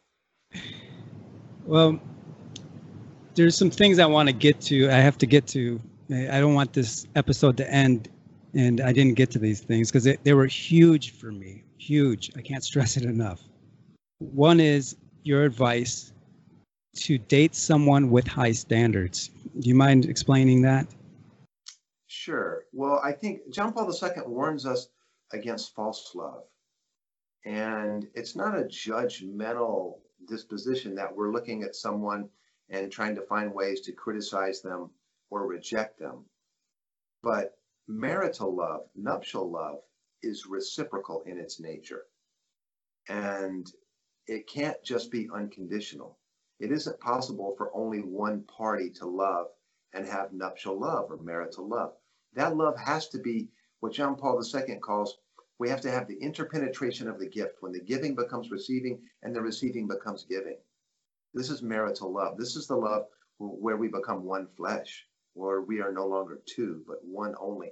well, 1.66 2.00
there's 3.34 3.58
some 3.58 3.70
things 3.70 3.98
I 3.98 4.06
want 4.06 4.30
to 4.30 4.32
get 4.32 4.58
to. 4.62 4.88
I 4.88 4.94
have 4.94 5.18
to 5.18 5.26
get 5.26 5.46
to. 5.48 5.78
I 6.10 6.40
don't 6.40 6.54
want 6.54 6.72
this 6.72 7.06
episode 7.14 7.58
to 7.58 7.70
end 7.70 8.08
and 8.54 8.80
I 8.80 8.92
didn't 8.92 9.14
get 9.14 9.30
to 9.32 9.38
these 9.38 9.60
things 9.60 9.90
because 9.90 10.04
they, 10.22 10.32
were 10.32 10.46
huge 10.46 11.12
for 11.18 11.30
me. 11.30 11.64
Huge. 11.78 12.30
I 12.36 12.40
can't 12.40 12.64
stress 12.64 12.96
it 12.96 13.04
enough. 13.04 13.42
One 14.18 14.60
is 14.60 14.96
your 15.22 15.44
advice 15.44 16.12
to 16.96 17.18
date 17.18 17.54
someone 17.54 18.10
with 18.10 18.26
high 18.26 18.52
standards. 18.52 19.30
Do 19.58 19.68
you 19.68 19.74
mind 19.74 20.06
explaining 20.06 20.62
that? 20.62 20.86
Sure. 22.06 22.64
Well, 22.72 23.00
I 23.04 23.12
think 23.12 23.52
John 23.52 23.72
Paul 23.72 23.92
II 23.92 24.22
warns 24.26 24.66
us 24.66 24.88
against 25.32 25.74
false 25.74 26.12
love. 26.14 26.44
And 27.44 28.08
it's 28.14 28.34
not 28.34 28.58
a 28.58 28.64
judgmental 28.64 29.98
disposition 30.26 30.94
that 30.96 31.14
we're 31.14 31.32
looking 31.32 31.62
at 31.62 31.76
someone 31.76 32.28
and 32.70 32.90
trying 32.90 33.14
to 33.14 33.22
find 33.22 33.54
ways 33.54 33.80
to 33.82 33.92
criticize 33.92 34.60
them 34.60 34.90
or 35.30 35.46
reject 35.46 35.98
them. 35.98 36.24
But 37.22 37.57
marital 37.88 38.54
love, 38.54 38.82
nuptial 38.94 39.50
love, 39.50 39.80
is 40.22 40.46
reciprocal 40.46 41.22
in 41.26 41.38
its 41.38 41.58
nature. 41.58 42.04
And 43.08 43.70
it 44.26 44.46
can't 44.46 44.82
just 44.84 45.10
be 45.10 45.28
unconditional. 45.34 46.18
It 46.60 46.70
isn't 46.70 47.00
possible 47.00 47.54
for 47.56 47.74
only 47.74 48.00
one 48.00 48.42
party 48.42 48.90
to 48.90 49.06
love 49.06 49.46
and 49.94 50.06
have 50.06 50.32
nuptial 50.32 50.78
love 50.78 51.10
or 51.10 51.16
marital 51.16 51.66
love. 51.66 51.94
That 52.34 52.56
love 52.56 52.78
has 52.78 53.08
to 53.08 53.18
be 53.18 53.48
what 53.80 53.94
John 53.94 54.16
Paul 54.16 54.42
II 54.42 54.76
calls 54.80 55.16
we 55.58 55.68
have 55.68 55.80
to 55.80 55.90
have 55.90 56.06
the 56.06 56.18
interpenetration 56.18 57.08
of 57.08 57.18
the 57.18 57.28
gift 57.28 57.56
when 57.60 57.72
the 57.72 57.80
giving 57.80 58.14
becomes 58.14 58.50
receiving 58.50 59.00
and 59.22 59.34
the 59.34 59.42
receiving 59.42 59.88
becomes 59.88 60.24
giving. 60.24 60.56
This 61.34 61.50
is 61.50 61.62
marital 61.62 62.12
love. 62.12 62.38
This 62.38 62.54
is 62.54 62.68
the 62.68 62.76
love 62.76 63.06
where 63.38 63.76
we 63.76 63.88
become 63.88 64.24
one 64.24 64.46
flesh, 64.56 65.06
where 65.38 65.60
we 65.60 65.80
are 65.80 65.92
no 65.92 66.06
longer 66.06 66.40
two, 66.46 66.82
but 66.86 67.04
one 67.04 67.34
only. 67.40 67.70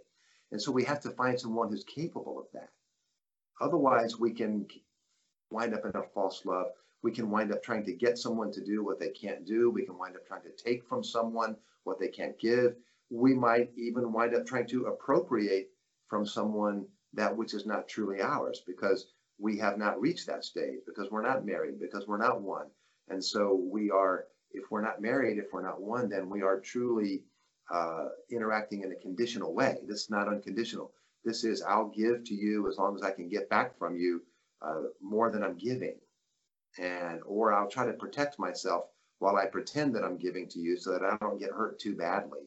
And 0.53 0.63
so 0.63 0.71
we 0.71 0.85
have 0.85 1.01
to 1.01 1.11
find 1.11 1.39
someone 1.39 1.69
who's 1.69 1.85
capable 1.85 2.39
of 2.39 2.47
that. 2.55 2.71
Otherwise, 3.61 4.19
we 4.19 4.33
can 4.33 4.67
wind 5.51 5.75
up 5.75 5.85
in 5.85 5.97
a 5.97 6.03
false 6.15 6.45
love. 6.45 6.69
We 7.03 7.13
can 7.13 7.31
wind 7.31 7.53
up 7.53 7.63
trying 7.63 7.85
to 7.87 7.93
get 7.95 8.19
someone 8.19 8.53
to 8.53 8.65
do 8.65 8.85
what 8.85 9.01
they 9.01 9.11
can't 9.11 9.45
do. 9.47 9.71
We 9.71 9.85
can 9.85 9.99
wind 9.99 10.17
up 10.17 10.27
trying 10.27 10.43
to 10.43 10.65
take 10.65 10.87
from 10.89 11.03
someone 11.03 11.57
what 11.85 11.99
they 11.99 12.09
can't 12.09 12.39
give. 12.39 12.77
We 13.11 13.35
might 13.35 13.71
even 13.77 14.13
wind 14.13 14.35
up 14.35 14.47
trying 14.47 14.67
to 14.69 14.87
appropriate 14.87 15.71
from 16.09 16.27
someone 16.27 16.87
that 17.15 17.37
which 17.37 17.55
is 17.55 17.67
not 17.67 17.89
truly 17.89 18.21
ours 18.21 18.63
because 18.67 19.07
we 19.39 19.59
have 19.59 19.79
not 19.79 20.01
reached 20.01 20.27
that 20.27 20.45
stage, 20.45 20.81
because 20.87 21.11
we're 21.11 21.23
not 21.23 21.45
married, 21.45 21.81
because 21.81 22.07
we're 22.07 22.19
not 22.19 22.41
one. 22.41 22.67
And 23.09 23.23
so 23.23 23.55
we 23.55 23.91
are, 23.91 24.25
if 24.53 24.71
we're 24.71 24.83
not 24.83 25.03
married, 25.03 25.39
if 25.39 25.53
we're 25.53 25.63
not 25.63 25.81
one, 25.81 26.09
then 26.09 26.29
we 26.29 26.43
are 26.43 26.59
truly 26.61 27.25
uh, 27.73 28.07
interacting 28.31 28.83
in 28.83 28.93
a 28.93 28.97
conditional 28.97 29.55
way. 29.55 29.79
This 29.87 30.05
is 30.05 30.11
not 30.11 30.29
unconditional. 30.29 30.93
This 31.25 31.45
is, 31.45 31.63
I'll 31.63 31.89
give 31.89 32.25
to 32.25 32.35
you 32.35 32.69
as 32.69 32.79
long 32.79 32.95
as 32.95 33.03
I 33.03 33.11
can 33.11 33.29
get 33.29 33.51
back 33.51 33.77
from 33.79 33.97
you 33.97 34.23
uh, 34.63 34.83
more 35.01 35.31
than 35.31 35.43
I'm 35.43 35.57
giving. 35.57 35.97
And, 36.79 37.21
or 37.27 37.53
I'll 37.53 37.71
try 37.71 37.87
to 37.87 37.93
protect 37.93 38.39
myself 38.39 38.85
while 39.19 39.37
I 39.37 39.47
pretend 39.47 39.95
that 39.95 40.05
I'm 40.05 40.19
giving 40.19 40.49
to 40.51 40.59
you 40.61 40.77
so 40.77 40.93
that 40.93 41.03
I 41.03 41.17
don't 41.21 41.41
get 41.41 41.51
hurt 41.51 41.81
too 41.81 41.97
badly 41.97 42.41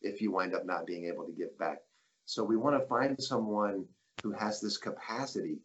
if 0.00 0.20
you 0.20 0.30
wind 0.30 0.54
up 0.54 0.64
not 0.64 0.86
being 0.86 1.06
able 1.06 1.24
to 1.24 1.32
give 1.32 1.58
back. 1.58 1.78
So 2.24 2.44
we 2.44 2.56
want 2.56 2.80
to 2.80 2.86
find 2.86 3.20
someone 3.22 3.84
who 4.22 4.32
has 4.32 4.60
this 4.60 4.76
capacity 4.76 5.58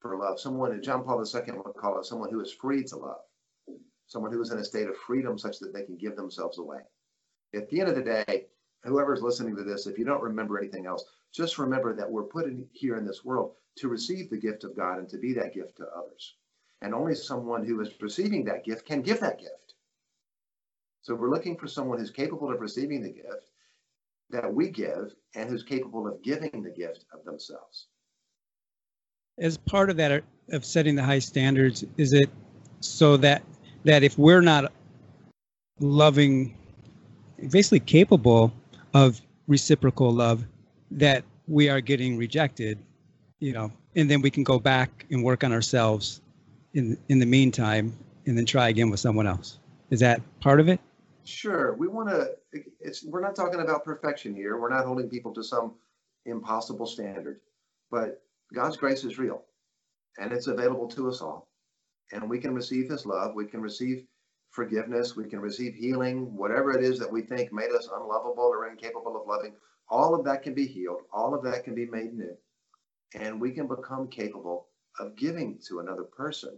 for 0.00 0.18
love, 0.18 0.40
someone, 0.40 0.82
John 0.82 1.04
Paul 1.04 1.24
II 1.24 1.52
would 1.64 1.76
call 1.76 1.98
it 2.00 2.04
someone 2.04 2.30
who 2.30 2.40
is 2.40 2.52
free 2.52 2.82
to 2.84 2.96
love, 2.96 3.20
someone 4.08 4.32
who 4.32 4.42
is 4.42 4.50
in 4.50 4.58
a 4.58 4.64
state 4.64 4.88
of 4.88 4.96
freedom 4.96 5.38
such 5.38 5.60
that 5.60 5.72
they 5.72 5.84
can 5.84 5.96
give 5.96 6.16
themselves 6.16 6.58
away. 6.58 6.80
At 7.54 7.68
the 7.68 7.80
end 7.80 7.88
of 7.88 7.96
the 7.96 8.02
day, 8.02 8.46
whoever's 8.84 9.22
listening 9.22 9.56
to 9.56 9.64
this, 9.64 9.86
if 9.86 9.98
you 9.98 10.04
don't 10.04 10.22
remember 10.22 10.58
anything 10.58 10.86
else, 10.86 11.04
just 11.32 11.58
remember 11.58 11.94
that 11.94 12.10
we're 12.10 12.24
put 12.24 12.46
in 12.46 12.66
here 12.72 12.96
in 12.96 13.06
this 13.06 13.24
world 13.24 13.52
to 13.76 13.88
receive 13.88 14.30
the 14.30 14.36
gift 14.36 14.64
of 14.64 14.76
God 14.76 14.98
and 14.98 15.08
to 15.08 15.18
be 15.18 15.32
that 15.34 15.54
gift 15.54 15.76
to 15.76 15.86
others. 15.96 16.34
And 16.82 16.94
only 16.94 17.14
someone 17.14 17.64
who 17.64 17.80
is 17.80 17.90
receiving 18.00 18.44
that 18.44 18.64
gift 18.64 18.86
can 18.86 19.02
give 19.02 19.20
that 19.20 19.38
gift. 19.38 19.74
So 21.02 21.14
we're 21.14 21.30
looking 21.30 21.56
for 21.56 21.66
someone 21.66 21.98
who's 21.98 22.10
capable 22.10 22.52
of 22.52 22.60
receiving 22.60 23.02
the 23.02 23.10
gift 23.10 23.50
that 24.30 24.52
we 24.52 24.70
give 24.70 25.14
and 25.34 25.48
who's 25.48 25.62
capable 25.62 26.06
of 26.06 26.22
giving 26.22 26.62
the 26.62 26.70
gift 26.70 27.04
of 27.12 27.24
themselves. 27.24 27.86
As 29.38 29.56
part 29.56 29.90
of 29.90 29.96
that 29.96 30.22
of 30.50 30.64
setting 30.64 30.94
the 30.94 31.02
high 31.02 31.18
standards, 31.18 31.84
is 31.96 32.12
it 32.12 32.30
so 32.80 33.16
that 33.18 33.42
that 33.84 34.02
if 34.02 34.18
we're 34.18 34.40
not 34.42 34.72
loving, 35.80 36.56
basically 37.50 37.80
capable 37.80 38.52
of 38.94 39.20
reciprocal 39.46 40.12
love, 40.12 40.44
that 40.90 41.24
we 41.48 41.68
are 41.68 41.80
getting 41.80 42.16
rejected, 42.16 42.78
you 43.40 43.52
know, 43.52 43.72
and 43.96 44.10
then 44.10 44.22
we 44.22 44.30
can 44.30 44.44
go 44.44 44.58
back 44.58 45.06
and 45.10 45.22
work 45.22 45.44
on 45.44 45.52
ourselves 45.52 46.20
in 46.74 46.96
in 47.08 47.18
the 47.18 47.26
meantime, 47.26 47.92
and 48.26 48.36
then 48.36 48.46
try 48.46 48.68
again 48.68 48.90
with 48.90 49.00
someone 49.00 49.26
else. 49.26 49.58
Is 49.90 50.00
that 50.00 50.22
part 50.40 50.60
of 50.60 50.68
it? 50.68 50.80
Sure. 51.24 51.74
We 51.74 51.86
want 51.86 52.08
to, 52.08 52.30
it's, 52.80 53.04
we're 53.04 53.20
not 53.20 53.36
talking 53.36 53.60
about 53.60 53.84
perfection 53.84 54.34
here. 54.34 54.58
We're 54.58 54.70
not 54.70 54.84
holding 54.84 55.08
people 55.08 55.32
to 55.34 55.44
some 55.44 55.74
impossible 56.26 56.86
standard, 56.86 57.40
but 57.90 58.22
God's 58.52 58.76
grace 58.76 59.04
is 59.04 59.18
real 59.18 59.42
and 60.18 60.32
it's 60.32 60.46
available 60.46 60.88
to 60.88 61.08
us 61.08 61.20
all. 61.20 61.48
And 62.12 62.28
we 62.28 62.38
can 62.38 62.54
receive 62.54 62.90
his 62.90 63.06
love. 63.06 63.34
We 63.34 63.46
can 63.46 63.60
receive 63.60 64.04
forgiveness. 64.52 65.16
We 65.16 65.28
can 65.28 65.40
receive 65.40 65.74
healing, 65.74 66.36
whatever 66.36 66.76
it 66.76 66.84
is 66.84 66.98
that 67.00 67.10
we 67.10 67.22
think 67.22 67.52
made 67.52 67.72
us 67.72 67.88
unlovable 67.92 68.44
or 68.44 68.68
incapable 68.68 69.20
of 69.20 69.26
loving. 69.26 69.54
All 69.88 70.14
of 70.14 70.24
that 70.26 70.42
can 70.42 70.54
be 70.54 70.66
healed. 70.66 71.00
All 71.12 71.34
of 71.34 71.42
that 71.44 71.64
can 71.64 71.74
be 71.74 71.86
made 71.86 72.14
new. 72.14 72.36
And 73.14 73.40
we 73.40 73.50
can 73.50 73.66
become 73.66 74.08
capable 74.08 74.68
of 75.00 75.16
giving 75.16 75.58
to 75.68 75.80
another 75.80 76.04
person, 76.04 76.56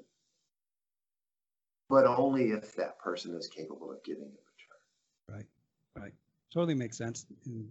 but 1.89 2.05
only 2.05 2.51
if 2.51 2.75
that 2.77 2.99
person 2.99 3.35
is 3.37 3.49
capable 3.49 3.91
of 3.91 4.03
giving 4.05 4.25
in 4.25 4.31
return. 4.31 5.37
Right, 5.37 5.47
right. 6.03 6.13
Totally 6.53 6.75
makes 6.75 6.99
sense. 6.99 7.27
And 7.47 7.69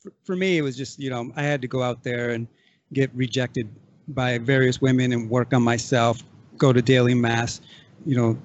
for, 0.00 0.12
for 0.24 0.36
me, 0.36 0.58
it 0.58 0.62
was 0.62 0.76
just, 0.76 0.98
you 0.98 1.10
know, 1.10 1.32
I 1.36 1.42
had 1.42 1.62
to 1.62 1.68
go 1.68 1.82
out 1.82 2.02
there 2.02 2.30
and 2.30 2.46
get 2.92 3.10
rejected 3.14 3.68
by 4.08 4.38
various 4.38 4.80
women 4.80 5.12
and 5.12 5.30
work 5.30 5.54
on 5.54 5.62
myself, 5.62 6.22
go 6.58 6.72
to 6.72 6.82
daily 6.82 7.14
mass, 7.14 7.60
you 8.04 8.16
know, 8.16 8.36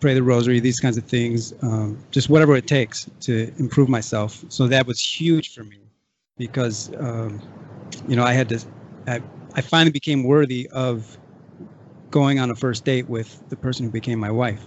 pray 0.00 0.14
the 0.14 0.22
rosary, 0.22 0.60
these 0.60 0.80
kinds 0.80 0.96
of 0.96 1.04
things, 1.04 1.54
um, 1.62 1.98
just 2.10 2.28
whatever 2.28 2.56
it 2.56 2.66
takes 2.66 3.08
to 3.20 3.52
improve 3.58 3.88
myself. 3.88 4.44
So 4.48 4.66
that 4.68 4.86
was 4.86 5.00
huge 5.00 5.54
for 5.54 5.64
me 5.64 5.78
because, 6.36 6.92
um, 6.98 7.40
you 8.08 8.16
know, 8.16 8.24
I 8.24 8.32
had 8.32 8.48
to, 8.50 8.60
I, 9.06 9.22
I 9.54 9.60
finally 9.62 9.90
became 9.90 10.24
worthy 10.24 10.68
of 10.70 11.16
going 12.10 12.38
on 12.38 12.50
a 12.50 12.54
first 12.54 12.84
date 12.84 13.08
with 13.08 13.48
the 13.48 13.56
person 13.56 13.86
who 13.86 13.90
became 13.90 14.18
my 14.18 14.30
wife. 14.30 14.62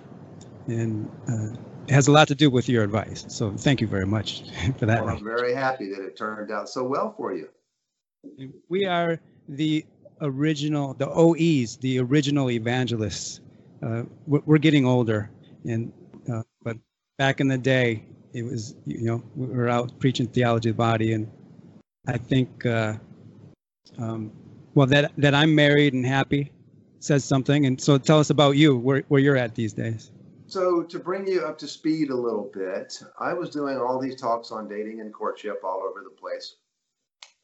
And 0.67 1.09
uh, 1.27 1.57
it 1.87 1.93
has 1.93 2.07
a 2.07 2.11
lot 2.11 2.27
to 2.27 2.35
do 2.35 2.49
with 2.49 2.69
your 2.69 2.83
advice. 2.83 3.25
So 3.27 3.51
thank 3.51 3.81
you 3.81 3.87
very 3.87 4.05
much 4.05 4.43
for 4.77 4.85
that. 4.85 5.03
Well, 5.03 5.15
I'm 5.15 5.23
very 5.23 5.53
happy 5.53 5.89
that 5.89 6.01
it 6.03 6.17
turned 6.17 6.51
out 6.51 6.69
so 6.69 6.83
well 6.83 7.13
for 7.15 7.33
you. 7.35 7.49
We 8.67 8.85
are 8.85 9.19
the 9.47 9.85
original, 10.21 10.93
the 10.93 11.09
OEs, 11.09 11.77
the 11.77 11.99
original 11.99 12.51
evangelists. 12.51 13.41
Uh, 13.81 14.03
we're 14.27 14.57
getting 14.57 14.85
older, 14.85 15.29
and 15.65 15.91
uh, 16.31 16.43
but 16.63 16.77
back 17.17 17.39
in 17.39 17.47
the 17.47 17.57
day, 17.57 18.03
it 18.33 18.43
was 18.43 18.75
you 18.85 19.03
know 19.03 19.23
we 19.35 19.47
were 19.47 19.69
out 19.69 19.97
preaching 19.99 20.27
theology 20.27 20.69
of 20.69 20.75
the 20.75 20.77
body, 20.77 21.13
and 21.13 21.31
I 22.07 22.17
think 22.17 22.65
uh, 22.65 22.95
um, 23.97 24.31
well 24.75 24.87
that 24.87 25.11
that 25.17 25.33
I'm 25.33 25.55
married 25.55 25.93
and 25.93 26.05
happy 26.05 26.51
says 26.99 27.23
something. 27.23 27.65
And 27.65 27.79
so 27.79 27.97
tell 27.97 28.19
us 28.19 28.29
about 28.29 28.57
you, 28.57 28.77
where 28.77 29.03
where 29.07 29.21
you're 29.21 29.37
at 29.37 29.55
these 29.55 29.73
days. 29.73 30.11
So, 30.47 30.81
to 30.81 30.97
bring 30.97 31.27
you 31.27 31.41
up 31.41 31.59
to 31.59 31.67
speed 31.67 32.09
a 32.09 32.15
little 32.15 32.49
bit, 32.51 32.99
I 33.19 33.33
was 33.33 33.51
doing 33.51 33.77
all 33.77 33.99
these 33.99 34.19
talks 34.19 34.51
on 34.51 34.67
dating 34.67 34.99
and 34.99 35.13
courtship 35.13 35.61
all 35.63 35.83
over 35.87 36.03
the 36.03 36.09
place. 36.09 36.55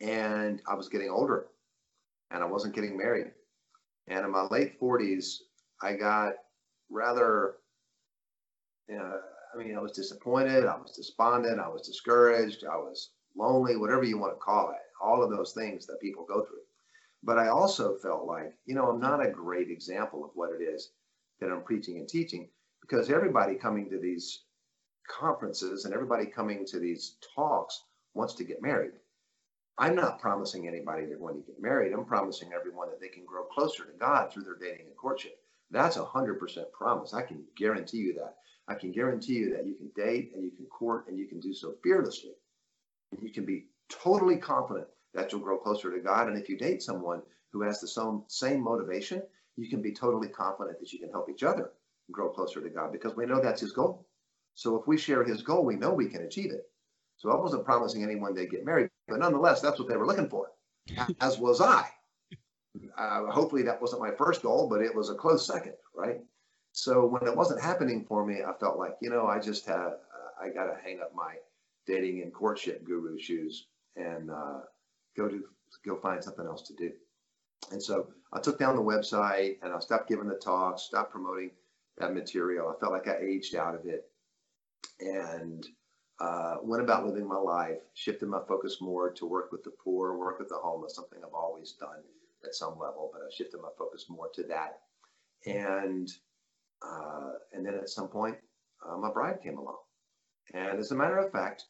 And 0.02 0.60
I 0.68 0.74
was 0.74 0.90
getting 0.90 1.10
older 1.10 1.46
and 2.32 2.44
I 2.44 2.48
wasn't 2.48 2.74
getting 2.74 2.98
married. 2.98 3.28
And 4.08 4.26
in 4.26 4.32
my 4.32 4.48
late 4.50 4.80
40s, 4.80 5.38
I 5.82 5.94
got 5.94 6.34
rather, 6.90 7.56
you 8.88 8.98
know, 8.98 9.20
I 9.54 9.58
mean, 9.58 9.76
I 9.76 9.82
was 9.82 9.94
disappointed, 9.94 10.66
I 10.66 10.76
was 10.76 10.96
despondent, 10.96 11.60
I 11.60 11.68
was 11.68 11.88
discouraged, 11.88 12.66
I 12.66 12.76
was 12.76 13.12
lonely, 13.36 13.78
whatever 13.78 14.04
you 14.04 14.18
want 14.18 14.34
to 14.34 14.40
call 14.40 14.72
it, 14.72 14.78
all 15.02 15.24
of 15.24 15.30
those 15.30 15.54
things 15.54 15.86
that 15.88 16.02
people 16.02 16.26
go 16.26 16.46
through. 16.46 16.64
But 17.24 17.40
I 17.40 17.48
also 17.48 17.98
felt 17.98 18.26
like, 18.26 18.54
you 18.66 18.76
know, 18.76 18.90
I'm 18.90 19.00
not 19.00 19.26
a 19.26 19.32
great 19.32 19.70
example 19.70 20.24
of 20.24 20.32
what 20.36 20.52
it 20.52 20.64
is 20.64 20.92
that 21.40 21.50
I'm 21.52 21.64
preaching 21.64 21.98
and 21.98 22.08
teaching 22.08 22.50
because 22.82 23.10
everybody 23.10 23.56
coming 23.56 23.90
to 23.90 24.00
these 24.00 24.44
conferences 25.08 25.86
and 25.86 25.94
everybody 25.94 26.26
coming 26.26 26.66
to 26.68 26.80
these 26.80 27.18
talks 27.36 27.84
wants 28.14 28.34
to 28.36 28.44
get 28.44 28.62
married. 28.62 28.92
I'm 29.78 29.96
not 29.96 30.20
promising 30.20 30.68
anybody 30.68 31.06
they're 31.06 31.18
going 31.18 31.42
to 31.42 31.48
get 31.48 31.62
married. 31.62 31.94
I'm 31.94 32.06
promising 32.06 32.52
everyone 32.54 32.90
that 32.90 33.02
they 33.02 33.10
can 33.10 33.26
grow 33.26 33.44
closer 33.44 33.84
to 33.84 33.92
God 34.00 34.32
through 34.32 34.44
their 34.44 34.56
dating 34.56 34.88
and 34.88 34.96
courtship. 34.96 35.38
That's 35.76 35.98
a 35.98 36.06
100% 36.06 36.40
promise. 36.72 37.14
I 37.14 37.22
can 37.22 37.44
guarantee 37.58 37.98
you 37.98 38.14
that. 38.14 38.36
I 38.70 38.76
can 38.76 38.94
guarantee 38.94 39.34
you 39.34 39.54
that 39.54 39.68
you 39.68 39.76
can 39.76 39.92
date 39.94 40.32
and 40.34 40.42
you 40.42 40.50
can 40.50 40.68
court 40.68 41.10
and 41.10 41.20
you 41.20 41.28
can 41.28 41.42
do 41.42 41.54
so 41.54 41.76
fearlessly. 41.84 42.32
You 43.22 43.30
can 43.30 43.46
be 43.46 43.66
totally 43.90 44.38
confident 44.38 44.88
that 45.14 45.34
you'll 45.34 45.42
grow 45.42 45.58
closer 45.58 45.92
to 45.92 46.00
God. 46.00 46.30
And 46.30 46.38
if 46.38 46.48
you 46.48 46.58
date 46.58 46.82
someone 46.82 47.22
who 47.52 47.62
has 47.64 47.82
the 47.82 47.90
same, 47.90 48.24
same 48.28 48.62
motivation, 48.62 49.22
you 49.58 49.70
can 49.70 49.82
be 49.82 49.92
totally 49.92 50.30
confident 50.30 50.80
that 50.80 50.94
you 50.94 51.00
can 51.00 51.10
help 51.10 51.30
each 51.30 51.44
other 51.44 51.74
grow 52.10 52.30
closer 52.30 52.62
to 52.62 52.70
God 52.70 52.94
because 52.94 53.18
we 53.18 53.26
know 53.26 53.42
that's 53.42 53.60
his 53.60 53.74
goal. 53.74 54.08
So 54.54 54.78
if 54.78 54.88
we 54.88 54.98
share 54.98 55.26
his 55.26 55.42
goal, 55.42 55.66
we 55.66 55.76
know 55.76 55.94
we 55.94 56.08
can 56.08 56.22
achieve 56.22 56.52
it. 56.52 56.70
So 57.18 57.32
I 57.32 57.36
wasn't 57.36 57.66
promising 57.66 58.02
anyone 58.02 58.34
they'd 58.34 58.50
get 58.50 58.66
married, 58.66 58.92
but 59.10 59.20
nonetheless, 59.20 59.60
that's 59.60 59.78
what 59.78 59.90
they 59.90 59.98
were 59.98 60.08
looking 60.08 60.30
for, 60.30 60.52
as 61.20 61.38
was 61.38 61.60
I. 61.60 61.90
Uh, 62.98 63.26
hopefully, 63.26 63.64
that 63.64 63.82
wasn't 63.82 64.02
my 64.02 64.12
first 64.12 64.42
goal, 64.42 64.70
but 64.70 64.82
it 64.82 64.94
was 64.94 65.10
a 65.10 65.16
close 65.16 65.46
second, 65.46 65.74
right? 65.96 66.20
So 66.72 67.06
when 67.06 67.26
it 67.26 67.36
wasn't 67.36 67.62
happening 67.62 68.06
for 68.06 68.26
me, 68.26 68.42
I 68.46 68.54
felt 68.60 68.78
like, 68.78 68.96
you 69.02 69.10
know, 69.10 69.28
I 69.28 69.40
just 69.40 69.66
had, 69.66 69.76
uh, 69.76 70.42
I 70.42 70.50
got 70.50 70.66
to 70.66 70.78
hang 70.84 71.00
up 71.02 71.14
my 71.16 71.36
dating 71.88 72.22
and 72.22 72.34
courtship 72.34 72.84
guru 72.84 73.18
shoes 73.18 73.68
and 73.96 74.30
uh, 74.30 74.60
go 75.16 75.28
to 75.28 75.44
go 75.86 75.98
find 75.98 76.24
something 76.24 76.46
else 76.46 76.64
to 76.64 76.74
do. 76.74 76.92
And 77.72 77.82
so 77.82 78.08
I 78.34 78.40
took 78.40 78.60
down 78.60 78.76
the 78.76 78.82
website 78.82 79.58
and 79.64 79.74
I 79.74 79.80
stopped 79.80 80.10
giving 80.10 80.28
the 80.28 80.36
talks, 80.36 80.84
stopped 80.84 81.12
promoting 81.12 81.52
that 81.98 82.14
material. 82.14 82.70
I 82.70 82.80
felt 82.80 82.92
like 82.92 83.08
I 83.08 83.18
aged 83.18 83.56
out 83.56 83.76
of 83.76 83.86
it 83.86 84.10
and 85.00 85.66
uh, 86.20 86.58
went 86.62 86.84
about 86.84 87.06
living 87.06 87.28
my 87.28 87.38
life, 87.38 87.80
shifted 87.94 88.30
my 88.30 88.42
focus 88.48 88.78
more 88.82 89.12
to 89.12 89.26
work 89.26 89.52
with 89.52 89.64
the 89.64 89.72
poor, 89.84 90.18
work 90.18 90.40
with 90.40 90.50
the 90.50 90.56
homeless, 90.56 90.96
something 90.96 91.20
I've 91.24 91.34
always 91.34 91.74
done 91.74 92.04
at 92.46 92.56
some 92.56 92.80
level, 92.80 93.10
but 93.12 93.22
I 93.22 93.30
shifted 93.36 93.62
my 93.62 93.70
focus 93.78 94.06
more 94.10 94.30
to 94.36 94.44
that. 94.44 94.80
And 95.46 96.12
uh, 96.82 97.32
and 97.54 97.66
then 97.66 97.76
at 97.76 97.90
some 97.90 98.08
point, 98.08 98.38
uh, 98.88 98.98
my 98.98 99.12
bride 99.12 99.42
came 99.42 99.58
along. 99.58 99.78
And 100.54 100.80
as 100.80 100.92
a 100.92 100.96
matter 100.96 101.18
of 101.18 101.32
fact, 101.32 101.66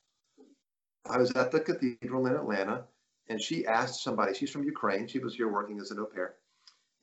I 1.09 1.17
was 1.17 1.31
at 1.31 1.51
the 1.51 1.59
cathedral 1.59 2.25
in 2.27 2.33
Atlanta, 2.33 2.83
and 3.29 3.39
she 3.39 3.65
asked 3.65 4.03
somebody, 4.03 4.33
she's 4.33 4.51
from 4.51 4.63
Ukraine, 4.63 5.07
she 5.07 5.19
was 5.19 5.35
here 5.35 5.51
working 5.51 5.79
as 5.79 5.91
an 5.91 5.99
au 5.99 6.05
pair, 6.05 6.35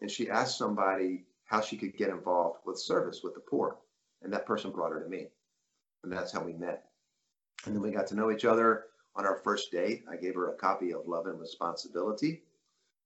and 0.01 0.11
she 0.11 0.29
asked 0.29 0.59
somebody 0.59 1.25
how 1.45 1.61
she 1.61 1.77
could 1.77 1.97
get 1.97 2.11
involved 2.11 2.61
with 2.67 2.79
service 2.79 3.21
with 3.23 3.35
the 3.35 3.41
poor. 3.41 3.77
And 4.23 4.33
that 4.33 4.47
person 4.47 4.71
brought 4.71 4.93
her 4.93 5.03
to 5.03 5.09
me. 5.09 5.29
And 6.03 6.13
that's 6.13 6.33
how 6.33 6.43
we 6.43 6.53
met. 6.53 6.85
And 7.67 7.75
then 7.75 7.83
we 7.83 7.91
got 7.91 8.07
to 8.09 8.15
know 8.15 8.31
each 8.31 8.45
other 8.45 8.85
on 9.15 9.27
our 9.27 9.41
first 9.45 9.71
date. 9.71 10.05
I 10.11 10.17
gave 10.17 10.35
her 10.35 10.51
a 10.51 10.57
copy 10.57 10.93
of 10.93 11.07
Love 11.07 11.27
and 11.27 11.39
Responsibility 11.39 12.43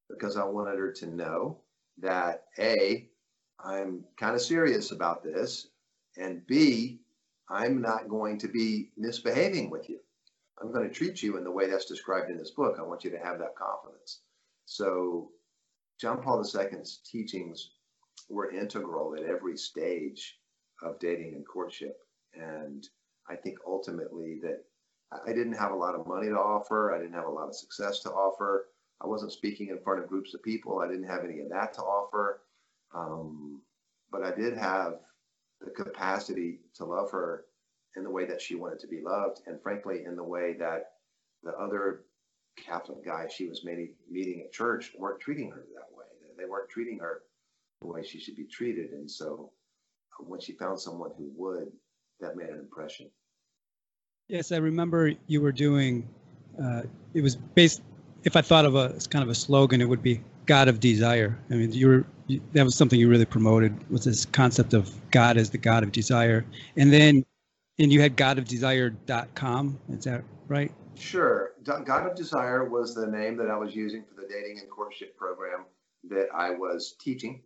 because 0.08 0.36
I 0.36 0.44
wanted 0.44 0.78
her 0.78 0.92
to 0.92 1.06
know 1.06 1.58
that 1.98 2.44
A, 2.58 3.08
I'm 3.64 4.04
kind 4.18 4.34
of 4.34 4.42
serious 4.42 4.92
about 4.92 5.22
this, 5.22 5.68
and 6.16 6.46
B, 6.46 7.00
I'm 7.48 7.80
not 7.80 8.08
going 8.08 8.38
to 8.38 8.48
be 8.48 8.90
misbehaving 8.96 9.70
with 9.70 9.88
you. 9.88 10.00
I'm 10.60 10.72
going 10.72 10.88
to 10.88 10.94
treat 10.94 11.22
you 11.22 11.36
in 11.36 11.44
the 11.44 11.50
way 11.50 11.68
that's 11.68 11.84
described 11.84 12.30
in 12.30 12.38
this 12.38 12.50
book. 12.50 12.76
I 12.78 12.82
want 12.82 13.04
you 13.04 13.10
to 13.10 13.18
have 13.18 13.38
that 13.38 13.56
confidence. 13.56 14.20
So, 14.64 15.30
John 16.00 16.22
Paul 16.22 16.42
II's 16.42 17.00
teachings 17.10 17.70
were 18.28 18.50
integral 18.50 19.14
at 19.14 19.24
every 19.24 19.56
stage 19.56 20.38
of 20.82 20.98
dating 20.98 21.34
and 21.34 21.46
courtship. 21.46 21.96
And 22.34 22.86
I 23.28 23.36
think 23.36 23.58
ultimately 23.66 24.38
that 24.42 24.64
I 25.26 25.32
didn't 25.32 25.54
have 25.54 25.72
a 25.72 25.76
lot 25.76 25.94
of 25.94 26.06
money 26.06 26.28
to 26.28 26.38
offer. 26.38 26.92
I 26.92 26.98
didn't 26.98 27.14
have 27.14 27.26
a 27.26 27.30
lot 27.30 27.48
of 27.48 27.54
success 27.54 28.00
to 28.00 28.10
offer. 28.10 28.66
I 29.02 29.06
wasn't 29.06 29.32
speaking 29.32 29.68
in 29.68 29.78
front 29.80 30.02
of 30.02 30.08
groups 30.08 30.34
of 30.34 30.42
people. 30.42 30.78
I 30.78 30.88
didn't 30.88 31.08
have 31.08 31.24
any 31.24 31.40
of 31.40 31.50
that 31.50 31.74
to 31.74 31.82
offer. 31.82 32.40
Um, 32.94 33.60
but 34.10 34.22
I 34.22 34.34
did 34.34 34.56
have 34.56 35.00
the 35.60 35.70
capacity 35.70 36.60
to 36.76 36.84
love 36.84 37.10
her 37.10 37.44
in 37.96 38.04
the 38.04 38.10
way 38.10 38.24
that 38.26 38.40
she 38.40 38.54
wanted 38.54 38.80
to 38.80 38.86
be 38.86 39.00
loved, 39.02 39.40
and 39.46 39.60
frankly, 39.62 40.04
in 40.04 40.16
the 40.16 40.22
way 40.22 40.54
that 40.58 40.92
the 41.42 41.52
other 41.52 42.02
Catholic 42.56 43.04
guys 43.04 43.32
she 43.32 43.48
was 43.48 43.64
maybe 43.64 43.92
meeting 44.10 44.42
at 44.44 44.52
church 44.52 44.92
weren't 44.98 45.20
treating 45.20 45.50
her 45.50 45.64
that 45.74 45.96
way. 45.96 46.04
They 46.36 46.44
weren't 46.44 46.68
treating 46.68 46.98
her 46.98 47.22
the 47.80 47.86
way 47.86 48.04
she 48.04 48.18
should 48.18 48.36
be 48.36 48.44
treated. 48.44 48.90
And 48.92 49.10
so 49.10 49.50
uh, 50.18 50.24
when 50.24 50.40
she 50.40 50.52
found 50.52 50.80
someone 50.80 51.10
who 51.16 51.30
would, 51.36 51.72
that 52.20 52.36
made 52.36 52.48
an 52.48 52.58
impression. 52.58 53.10
Yes, 54.28 54.52
I 54.52 54.56
remember 54.56 55.12
you 55.26 55.40
were 55.40 55.52
doing, 55.52 56.08
uh, 56.62 56.82
it 57.14 57.22
was 57.22 57.36
based, 57.36 57.82
if 58.26 58.34
I 58.34 58.42
thought 58.42 58.64
of 58.64 58.74
a 58.74 58.88
kind 59.08 59.22
of 59.22 59.28
a 59.28 59.34
slogan, 59.34 59.80
it 59.80 59.88
would 59.88 60.02
be 60.02 60.20
God 60.46 60.66
of 60.66 60.80
desire. 60.80 61.38
I 61.48 61.54
mean, 61.54 61.72
you 61.72 61.86
were, 61.86 62.04
you, 62.26 62.40
that 62.52 62.64
was 62.64 62.74
something 62.74 62.98
you 62.98 63.08
really 63.08 63.24
promoted 63.24 63.88
was 63.88 64.04
this 64.04 64.26
concept 64.26 64.74
of 64.74 64.92
God 65.12 65.36
as 65.36 65.50
the 65.50 65.58
God 65.58 65.84
of 65.84 65.92
desire. 65.92 66.44
And 66.76 66.92
then, 66.92 67.24
and 67.78 67.92
you 67.92 68.00
had 68.00 68.16
godofdesire.com. 68.16 69.78
Is 69.90 70.04
that 70.04 70.24
right? 70.48 70.72
Sure. 70.96 71.52
God 71.64 72.06
of 72.06 72.16
Desire 72.16 72.64
was 72.64 72.94
the 72.94 73.06
name 73.06 73.36
that 73.36 73.50
I 73.50 73.56
was 73.56 73.76
using 73.76 74.02
for 74.02 74.20
the 74.20 74.26
dating 74.28 74.58
and 74.60 74.70
courtship 74.70 75.16
program 75.16 75.66
that 76.08 76.28
I 76.34 76.50
was 76.50 76.96
teaching. 76.98 77.42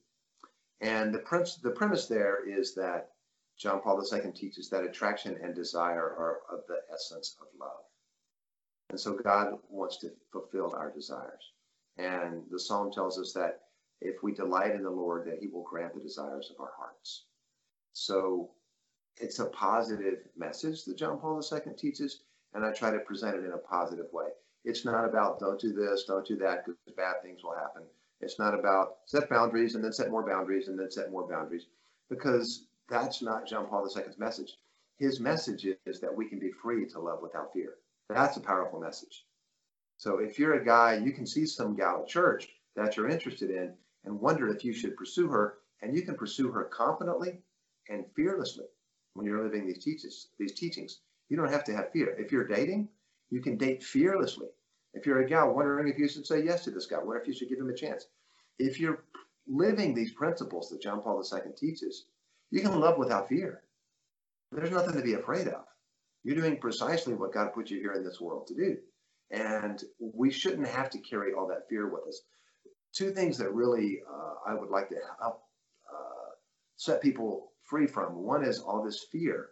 And 0.80 1.12
the, 1.12 1.58
the 1.62 1.70
premise 1.70 2.06
there 2.06 2.48
is 2.48 2.74
that 2.76 3.10
John 3.58 3.80
Paul 3.82 4.02
II 4.02 4.32
teaches 4.32 4.70
that 4.70 4.84
attraction 4.84 5.36
and 5.42 5.54
desire 5.54 5.98
are 5.98 6.38
of 6.50 6.60
the 6.68 6.78
essence 6.94 7.36
of 7.40 7.48
love. 7.58 7.82
And 8.90 8.98
so 8.98 9.14
God 9.14 9.54
wants 9.68 9.98
to 9.98 10.10
fulfill 10.32 10.74
our 10.76 10.90
desires. 10.90 11.52
And 11.96 12.42
the 12.50 12.58
psalm 12.58 12.90
tells 12.90 13.18
us 13.18 13.32
that 13.34 13.60
if 14.00 14.22
we 14.22 14.32
delight 14.32 14.74
in 14.74 14.82
the 14.82 14.90
Lord, 14.90 15.26
that 15.26 15.38
he 15.40 15.46
will 15.46 15.62
grant 15.62 15.94
the 15.94 16.00
desires 16.00 16.50
of 16.50 16.60
our 16.60 16.72
hearts. 16.76 17.24
So 17.92 18.50
it's 19.16 19.38
a 19.38 19.46
positive 19.46 20.18
message 20.36 20.84
that 20.84 20.96
John 20.96 21.18
Paul 21.18 21.40
II 21.40 21.72
teaches, 21.74 22.22
and 22.52 22.64
I 22.64 22.72
try 22.72 22.90
to 22.90 22.98
present 22.98 23.36
it 23.36 23.44
in 23.44 23.52
a 23.52 23.58
positive 23.58 24.06
way. 24.12 24.28
It's 24.64 24.84
not 24.84 25.04
about 25.04 25.38
don't 25.38 25.60
do 25.60 25.72
this, 25.72 26.04
don't 26.04 26.26
do 26.26 26.36
that, 26.38 26.66
because 26.66 26.94
bad 26.96 27.22
things 27.22 27.44
will 27.44 27.54
happen. 27.54 27.82
It's 28.20 28.38
not 28.38 28.58
about 28.58 28.96
set 29.06 29.30
boundaries 29.30 29.76
and 29.76 29.84
then 29.84 29.92
set 29.92 30.10
more 30.10 30.26
boundaries 30.26 30.68
and 30.68 30.78
then 30.78 30.90
set 30.90 31.12
more 31.12 31.28
boundaries, 31.28 31.66
because 32.08 32.66
that's 32.88 33.22
not 33.22 33.46
John 33.46 33.66
Paul 33.66 33.86
II's 33.86 34.18
message. 34.18 34.56
His 34.98 35.20
message 35.20 35.64
is 35.86 36.00
that 36.00 36.14
we 36.14 36.28
can 36.28 36.38
be 36.38 36.50
free 36.50 36.86
to 36.86 36.98
love 36.98 37.22
without 37.22 37.52
fear. 37.52 37.74
That's 38.10 38.36
a 38.36 38.40
powerful 38.40 38.80
message. 38.80 39.24
So 39.96 40.18
if 40.18 40.36
you're 40.36 40.54
a 40.54 40.64
guy, 40.64 40.96
you 40.96 41.12
can 41.12 41.26
see 41.26 41.46
some 41.46 41.76
gal 41.76 42.00
at 42.02 42.08
church 42.08 42.48
that 42.74 42.96
you're 42.96 43.08
interested 43.08 43.50
in 43.50 43.74
and 44.04 44.20
wonder 44.20 44.48
if 44.48 44.64
you 44.64 44.72
should 44.72 44.96
pursue 44.96 45.28
her, 45.28 45.58
and 45.80 45.94
you 45.94 46.02
can 46.02 46.16
pursue 46.16 46.50
her 46.50 46.64
confidently 46.64 47.38
and 47.88 48.04
fearlessly 48.16 48.64
when 49.14 49.26
you're 49.26 49.44
living 49.44 49.66
these 49.66 49.84
teaches 49.84 50.28
these 50.38 50.52
teachings. 50.52 51.00
You 51.28 51.36
don't 51.36 51.52
have 51.52 51.64
to 51.64 51.74
have 51.74 51.92
fear. 51.92 52.16
If 52.18 52.32
you're 52.32 52.48
dating, 52.48 52.88
you 53.30 53.40
can 53.40 53.56
date 53.56 53.84
fearlessly. 53.84 54.48
If 54.92 55.06
you're 55.06 55.20
a 55.20 55.28
gal 55.28 55.54
wondering 55.54 55.86
if 55.86 55.98
you 55.98 56.08
should 56.08 56.26
say 56.26 56.42
yes 56.42 56.64
to 56.64 56.72
this 56.72 56.86
guy, 56.86 56.98
wonder 56.98 57.20
if 57.20 57.28
you 57.28 57.34
should 57.34 57.48
give 57.48 57.60
him 57.60 57.70
a 57.70 57.76
chance. 57.76 58.06
If 58.58 58.80
you're 58.80 59.04
living 59.46 59.94
these 59.94 60.12
principles 60.12 60.68
that 60.70 60.82
John 60.82 61.00
Paul 61.00 61.22
II 61.22 61.52
teaches, 61.56 62.06
you 62.50 62.60
can 62.60 62.80
love 62.80 62.98
without 62.98 63.28
fear. 63.28 63.62
There's 64.50 64.72
nothing 64.72 64.94
to 64.94 65.02
be 65.02 65.14
afraid 65.14 65.46
of. 65.46 65.64
You're 66.22 66.36
doing 66.36 66.58
precisely 66.58 67.14
what 67.14 67.32
God 67.32 67.52
put 67.54 67.70
you 67.70 67.78
here 67.78 67.92
in 67.92 68.04
this 68.04 68.20
world 68.20 68.46
to 68.48 68.54
do. 68.54 68.76
And 69.30 69.82
we 69.98 70.30
shouldn't 70.30 70.66
have 70.66 70.90
to 70.90 70.98
carry 70.98 71.32
all 71.32 71.46
that 71.48 71.68
fear 71.68 71.88
with 71.88 72.06
us. 72.08 72.20
Two 72.92 73.10
things 73.10 73.38
that 73.38 73.54
really 73.54 74.02
uh, 74.10 74.34
I 74.46 74.54
would 74.54 74.70
like 74.70 74.88
to 74.90 74.96
help 75.20 75.42
uh, 75.90 76.30
set 76.76 77.00
people 77.00 77.52
free 77.64 77.86
from. 77.86 78.22
One 78.24 78.44
is 78.44 78.58
all 78.58 78.82
this 78.82 79.06
fear 79.10 79.50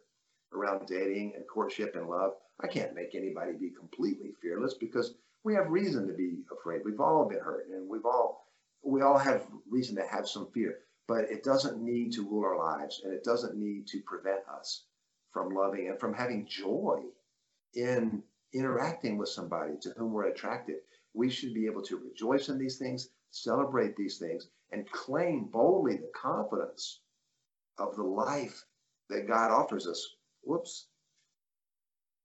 around 0.53 0.87
dating 0.87 1.35
and 1.37 1.45
courtship 1.47 1.95
and 1.95 2.09
love. 2.09 2.33
I 2.61 2.67
can't 2.67 2.95
make 2.95 3.15
anybody 3.15 3.53
be 3.53 3.71
completely 3.71 4.33
fearless 4.43 4.75
because 4.75 5.15
we 5.45 5.55
have 5.55 5.71
reason 5.71 6.07
to 6.09 6.13
be 6.13 6.43
afraid. 6.53 6.83
We've 6.85 7.01
all 7.01 7.29
been 7.29 7.39
hurt 7.39 7.69
and 7.73 7.89
we've 7.89 8.05
all 8.05 8.45
we 8.85 9.03
all 9.03 9.19
have 9.19 9.47
reason 9.71 9.97
to 9.97 10.07
have 10.07 10.29
some 10.29 10.49
fear, 10.53 10.79
but 11.07 11.25
it 11.31 11.43
doesn't 11.43 11.81
need 11.81 12.13
to 12.13 12.29
rule 12.29 12.45
our 12.45 12.59
lives 12.59 13.01
and 13.05 13.13
it 13.13 13.25
doesn't 13.25 13.57
need 13.57 13.87
to 13.89 14.01
prevent 14.07 14.41
us 14.49 14.85
from 15.39 15.55
loving 15.55 15.89
and 15.89 16.01
from 16.01 16.13
having 16.13 16.47
joy 16.47 17.01
in 17.75 18.23
interacting 18.53 19.17
with 19.17 19.29
somebody 19.29 19.75
to 19.81 19.91
whom 19.97 20.13
we're 20.13 20.29
attracted. 20.29 20.77
We 21.15 21.31
should 21.31 21.55
be 21.55 21.67
able 21.67 21.83
to 21.83 21.97
rejoice 21.97 22.49
in 22.49 22.59
these 22.59 22.77
things, 22.77 23.11
celebrate 23.31 23.97
these 23.97 24.19
things, 24.19 24.49
and 24.73 24.91
claim 24.91 25.45
boldly 25.45 25.97
the 25.97 26.11
confidence 26.15 27.01
of 27.79 27.95
the 27.97 28.03
life 28.03 28.65
that 29.11 29.29
God 29.29 29.51
offers 29.51 29.87
us 29.87 30.07
Whoops. 30.43 30.87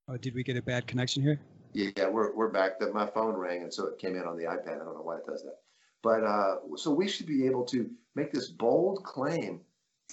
Oh, 0.08 0.16
did 0.16 0.34
we 0.34 0.42
get 0.42 0.56
a 0.56 0.62
bad 0.62 0.86
connection 0.86 1.22
here? 1.22 1.38
Yeah, 1.72 2.08
we're, 2.08 2.34
we're 2.34 2.48
back. 2.48 2.78
That 2.78 2.94
my 2.94 3.06
phone 3.06 3.34
rang, 3.34 3.62
and 3.62 3.72
so 3.72 3.86
it 3.86 3.98
came 3.98 4.16
in 4.16 4.22
on 4.22 4.36
the 4.36 4.44
iPad. 4.44 4.80
I 4.80 4.84
don't 4.84 4.94
know 4.94 5.02
why 5.02 5.16
it 5.16 5.26
does 5.26 5.42
that. 5.42 5.58
But 6.02 6.24
uh, 6.24 6.56
so 6.76 6.90
we 6.90 7.08
should 7.08 7.26
be 7.26 7.46
able 7.46 7.64
to 7.66 7.90
make 8.14 8.32
this 8.32 8.48
bold 8.48 9.02
claim 9.04 9.60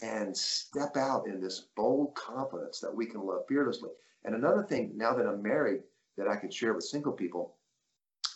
and 0.01 0.35
step 0.35 0.97
out 0.97 1.27
in 1.27 1.41
this 1.41 1.67
bold 1.75 2.15
confidence 2.15 2.79
that 2.79 2.95
we 2.95 3.05
can 3.05 3.25
love 3.25 3.43
fearlessly. 3.47 3.89
And 4.23 4.35
another 4.35 4.63
thing, 4.63 4.93
now 4.95 5.13
that 5.13 5.27
I'm 5.27 5.41
married, 5.41 5.81
that 6.17 6.27
I 6.27 6.35
could 6.35 6.53
share 6.53 6.73
with 6.73 6.83
single 6.83 7.11
people 7.11 7.55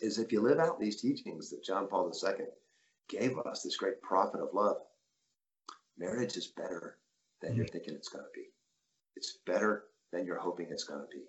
is 0.01 0.19
if 0.19 0.31
you 0.31 0.41
live 0.41 0.59
out 0.59 0.79
these 0.79 1.01
teachings 1.01 1.49
that 1.49 1.63
John 1.63 1.87
Paul 1.87 2.11
II 2.11 2.45
gave 3.07 3.37
us, 3.39 3.63
this 3.63 3.77
great 3.77 4.01
prophet 4.01 4.41
of 4.41 4.53
love, 4.53 4.77
marriage 5.97 6.35
is 6.37 6.47
better 6.47 6.97
than 7.41 7.55
you're 7.55 7.67
thinking 7.67 7.93
it's 7.93 8.09
going 8.09 8.25
to 8.25 8.39
be. 8.39 8.47
It's 9.15 9.39
better 9.45 9.85
than 10.11 10.25
you're 10.25 10.39
hoping 10.39 10.67
it's 10.69 10.83
going 10.83 11.01
to 11.01 11.07
be. 11.11 11.23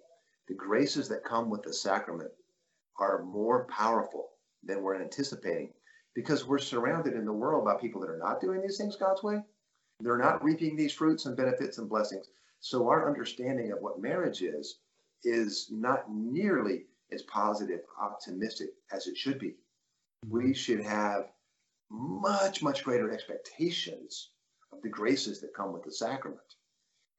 The 0.48 0.54
graces 0.54 1.08
that 1.08 1.24
come 1.24 1.50
with 1.50 1.62
the 1.62 1.72
sacrament 1.72 2.30
are 2.98 3.24
more 3.24 3.66
powerful 3.66 4.30
than 4.64 4.82
we're 4.82 5.00
anticipating 5.00 5.72
because 6.14 6.46
we're 6.46 6.58
surrounded 6.58 7.14
in 7.14 7.24
the 7.24 7.32
world 7.32 7.64
by 7.64 7.74
people 7.74 8.00
that 8.00 8.10
are 8.10 8.18
not 8.18 8.40
doing 8.40 8.62
these 8.62 8.78
things 8.78 8.96
God's 8.96 9.22
way. 9.22 9.42
They're 10.00 10.18
not 10.18 10.44
reaping 10.44 10.76
these 10.76 10.92
fruits 10.92 11.26
and 11.26 11.36
benefits 11.36 11.78
and 11.78 11.88
blessings. 11.88 12.28
So 12.60 12.88
our 12.88 13.08
understanding 13.08 13.72
of 13.72 13.80
what 13.80 14.00
marriage 14.00 14.42
is 14.42 14.78
is 15.24 15.68
not 15.70 16.10
nearly 16.10 16.86
as 17.12 17.22
positive, 17.22 17.80
optimistic 18.00 18.70
as 18.92 19.06
it 19.06 19.16
should 19.16 19.38
be. 19.38 19.54
We 20.28 20.54
should 20.54 20.80
have 20.80 21.30
much, 21.90 22.62
much 22.62 22.84
greater 22.84 23.10
expectations 23.10 24.30
of 24.72 24.82
the 24.82 24.88
graces 24.88 25.40
that 25.40 25.54
come 25.54 25.72
with 25.72 25.84
the 25.84 25.92
sacrament. 25.92 26.40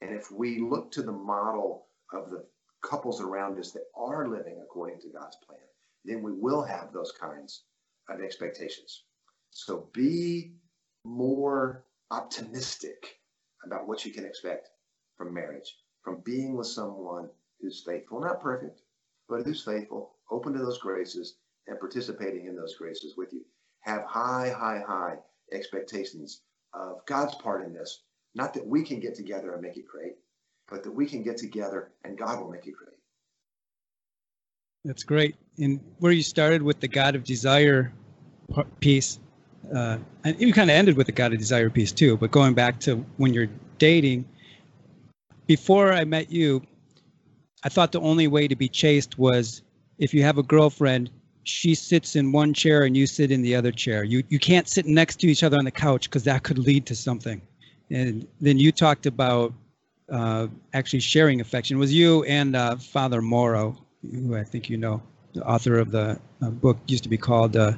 And 0.01 0.13
if 0.13 0.31
we 0.31 0.59
look 0.59 0.91
to 0.91 1.01
the 1.01 1.11
model 1.11 1.87
of 2.13 2.29
the 2.29 2.45
couples 2.83 3.21
around 3.21 3.59
us 3.59 3.71
that 3.71 3.85
are 3.95 4.27
living 4.27 4.59
according 4.61 4.99
to 5.01 5.09
God's 5.09 5.37
plan, 5.47 5.59
then 6.05 6.21
we 6.21 6.31
will 6.33 6.61
have 6.61 6.93
those 6.93 7.11
kinds 7.11 7.63
of 8.09 8.21
expectations. 8.21 9.03
So 9.51 9.89
be 9.93 10.53
more 11.03 11.85
optimistic 12.11 13.19
about 13.65 13.87
what 13.87 14.05
you 14.05 14.11
can 14.11 14.25
expect 14.25 14.69
from 15.17 15.33
marriage, 15.33 15.75
from 16.03 16.21
being 16.23 16.55
with 16.55 16.67
someone 16.67 17.29
who's 17.61 17.83
faithful, 17.85 18.21
not 18.21 18.41
perfect, 18.41 18.81
but 19.27 19.43
who's 19.43 19.63
faithful, 19.63 20.13
open 20.31 20.53
to 20.53 20.59
those 20.59 20.77
graces, 20.77 21.35
and 21.67 21.79
participating 21.79 22.45
in 22.45 22.55
those 22.55 22.75
graces 22.75 23.15
with 23.17 23.33
you. 23.33 23.41
Have 23.81 24.03
high, 24.05 24.53
high, 24.57 24.81
high 24.87 25.15
expectations 25.51 26.41
of 26.73 27.05
God's 27.05 27.35
part 27.35 27.65
in 27.65 27.73
this. 27.73 28.03
Not 28.35 28.53
that 28.53 28.65
we 28.65 28.83
can 28.83 28.99
get 28.99 29.15
together 29.15 29.53
and 29.53 29.61
make 29.61 29.77
it 29.77 29.87
great, 29.87 30.13
but 30.69 30.83
that 30.83 30.91
we 30.91 31.05
can 31.05 31.23
get 31.23 31.37
together 31.37 31.91
and 32.03 32.17
God 32.17 32.39
will 32.39 32.51
make 32.51 32.67
it 32.67 32.75
great. 32.77 32.95
That's 34.85 35.03
great. 35.03 35.35
And 35.57 35.81
where 35.99 36.11
you 36.11 36.23
started 36.23 36.61
with 36.61 36.79
the 36.79 36.87
God 36.87 37.15
of 37.15 37.23
Desire 37.23 37.91
piece, 38.79 39.19
uh, 39.75 39.97
and 40.23 40.39
you 40.39 40.53
kind 40.53 40.69
of 40.69 40.75
ended 40.75 40.97
with 40.97 41.07
the 41.07 41.11
God 41.11 41.33
of 41.33 41.39
Desire 41.39 41.69
piece 41.69 41.91
too, 41.91 42.17
but 42.17 42.31
going 42.31 42.53
back 42.53 42.79
to 42.81 42.97
when 43.17 43.33
you're 43.33 43.49
dating, 43.77 44.25
before 45.45 45.93
I 45.93 46.03
met 46.03 46.31
you, 46.31 46.61
I 47.63 47.69
thought 47.69 47.91
the 47.91 48.01
only 48.01 48.27
way 48.27 48.47
to 48.47 48.55
be 48.55 48.67
chaste 48.67 49.17
was 49.17 49.61
if 49.97 50.13
you 50.13 50.23
have 50.23 50.37
a 50.37 50.43
girlfriend, 50.43 51.09
she 51.43 51.73
sits 51.75 52.15
in 52.15 52.31
one 52.31 52.53
chair 52.53 52.83
and 52.83 52.95
you 52.95 53.07
sit 53.07 53.31
in 53.31 53.41
the 53.41 53.55
other 53.55 53.71
chair. 53.71 54.03
You 54.03 54.23
you 54.29 54.39
can't 54.39 54.67
sit 54.67 54.85
next 54.85 55.17
to 55.21 55.27
each 55.27 55.43
other 55.43 55.57
on 55.57 55.65
the 55.65 55.71
couch 55.71 56.09
because 56.09 56.23
that 56.25 56.43
could 56.43 56.59
lead 56.59 56.85
to 56.87 56.95
something. 56.95 57.41
And 57.89 58.27
then 58.41 58.59
you 58.59 58.71
talked 58.71 59.05
about 59.05 59.53
uh, 60.11 60.47
actually 60.73 60.99
sharing 60.99 61.41
affection. 61.41 61.77
It 61.77 61.79
was 61.79 61.93
you 61.93 62.23
and 62.23 62.55
uh, 62.55 62.75
Father 62.75 63.21
Morrow, 63.21 63.77
who 64.11 64.35
I 64.35 64.43
think 64.43 64.69
you 64.69 64.77
know, 64.77 65.01
the 65.33 65.45
author 65.45 65.79
of 65.79 65.91
the 65.91 66.19
uh, 66.41 66.49
book 66.49 66.77
used 66.87 67.03
to 67.03 67.09
be 67.09 67.17
called 67.17 67.55
uh, 67.55 67.73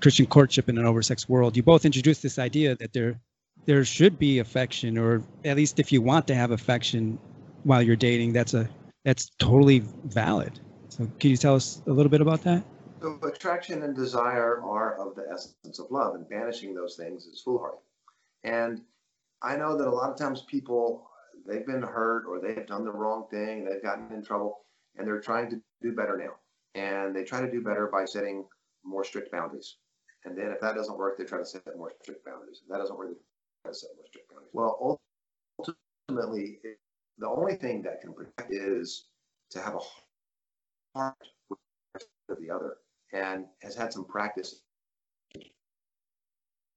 Christian 0.00 0.26
Courtship 0.26 0.68
in 0.68 0.78
an 0.78 0.86
Oversex 0.86 1.28
World. 1.28 1.56
You 1.56 1.62
both 1.62 1.84
introduced 1.84 2.22
this 2.22 2.38
idea 2.38 2.76
that 2.76 2.92
there 2.92 3.20
there 3.66 3.84
should 3.84 4.18
be 4.18 4.38
affection, 4.38 4.96
or 4.96 5.22
at 5.44 5.56
least 5.56 5.78
if 5.78 5.92
you 5.92 6.00
want 6.00 6.26
to 6.28 6.34
have 6.34 6.52
affection 6.52 7.18
while 7.64 7.82
you're 7.82 7.96
dating, 7.96 8.32
that's 8.32 8.54
a 8.54 8.68
that's 9.04 9.30
totally 9.38 9.80
valid. 10.04 10.58
So 10.88 11.08
can 11.18 11.30
you 11.30 11.36
tell 11.36 11.54
us 11.54 11.82
a 11.86 11.90
little 11.90 12.10
bit 12.10 12.20
about 12.20 12.42
that? 12.42 12.62
So 13.00 13.18
attraction 13.22 13.82
and 13.82 13.94
desire 13.94 14.60
are 14.62 14.98
of 14.98 15.14
the 15.14 15.26
essence 15.32 15.78
of 15.78 15.90
love, 15.90 16.14
and 16.14 16.28
banishing 16.28 16.74
those 16.74 16.96
things 16.96 17.26
is 17.26 17.40
foolhardy. 17.40 17.78
And 18.44 18.80
I 19.42 19.56
know 19.56 19.76
that 19.76 19.86
a 19.86 19.90
lot 19.90 20.10
of 20.10 20.16
times 20.16 20.42
people 20.42 21.08
they've 21.46 21.66
been 21.66 21.82
hurt 21.82 22.26
or 22.26 22.40
they've 22.40 22.66
done 22.66 22.84
the 22.84 22.92
wrong 22.92 23.26
thing, 23.30 23.64
they've 23.64 23.82
gotten 23.82 24.12
in 24.12 24.22
trouble, 24.22 24.60
and 24.96 25.06
they're 25.06 25.20
trying 25.20 25.50
to 25.50 25.60
do 25.82 25.92
better 25.92 26.16
now. 26.16 26.34
And 26.74 27.14
they 27.14 27.24
try 27.24 27.40
to 27.40 27.50
do 27.50 27.62
better 27.62 27.88
by 27.92 28.04
setting 28.04 28.44
more 28.88 29.04
strict 29.04 29.30
boundaries. 29.30 29.76
And 30.24 30.36
then 30.36 30.50
if 30.50 30.60
that 30.60 30.74
doesn't 30.74 30.98
work, 30.98 31.18
they 31.18 31.24
try 31.24 31.38
to 31.38 31.46
set 31.46 31.62
more 31.76 31.92
strict 32.02 32.24
boundaries. 32.24 32.60
If 32.62 32.68
that 32.70 32.78
doesn't 32.78 32.98
work, 32.98 33.10
they 33.10 33.14
try 33.62 33.72
to 33.72 33.78
set 33.78 33.90
more 33.96 34.06
strict 34.06 34.30
boundaries. 34.30 34.50
Well, 34.52 35.00
ultimately, 36.08 36.58
the 37.18 37.28
only 37.28 37.54
thing 37.56 37.82
that 37.82 38.00
can 38.00 38.12
protect 38.12 38.52
is 38.52 39.06
to 39.50 39.60
have 39.60 39.74
a 39.74 40.98
heart 40.98 41.16
with 41.48 41.58
the 42.40 42.50
other 42.50 42.76
and 43.12 43.46
has 43.62 43.74
had 43.74 43.92
some 43.92 44.04
practice. 44.04 44.60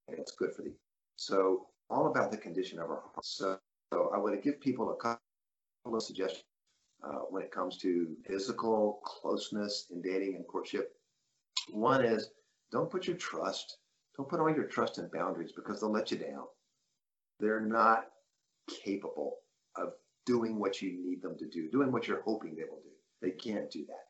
It's 0.08 0.32
good 0.32 0.52
for 0.54 0.62
the 0.62 0.72
so 1.16 1.66
all 1.90 2.06
about 2.06 2.30
the 2.30 2.36
condition 2.36 2.78
of 2.78 2.90
our 2.90 3.00
heart. 3.00 3.24
So, 3.24 3.58
so 3.92 4.10
I 4.14 4.18
would 4.18 4.42
give 4.42 4.60
people 4.60 4.90
a 4.92 4.96
couple 4.96 5.20
of 5.86 6.02
suggestions 6.02 6.44
uh, 7.04 7.20
when 7.30 7.42
it 7.42 7.50
comes 7.50 7.76
to 7.78 8.16
physical 8.26 9.00
closeness 9.04 9.86
in 9.90 10.00
dating 10.00 10.36
and 10.36 10.46
courtship. 10.46 10.96
One 11.70 12.04
is 12.04 12.30
don't 12.70 12.90
put 12.90 13.06
your 13.06 13.16
trust, 13.16 13.78
don't 14.16 14.28
put 14.28 14.40
all 14.40 14.50
your 14.50 14.64
trust 14.64 14.98
in 14.98 15.08
boundaries 15.12 15.52
because 15.52 15.80
they'll 15.80 15.92
let 15.92 16.10
you 16.10 16.18
down. 16.18 16.44
They're 17.40 17.60
not 17.60 18.06
capable 18.84 19.36
of 19.76 19.92
doing 20.26 20.58
what 20.58 20.80
you 20.80 20.92
need 20.92 21.22
them 21.22 21.36
to 21.38 21.48
do, 21.48 21.68
doing 21.70 21.92
what 21.92 22.06
you're 22.06 22.22
hoping 22.22 22.54
they 22.54 22.64
will 22.64 22.82
do. 22.82 22.90
They 23.20 23.30
can't 23.30 23.70
do 23.70 23.84
that. 23.86 24.06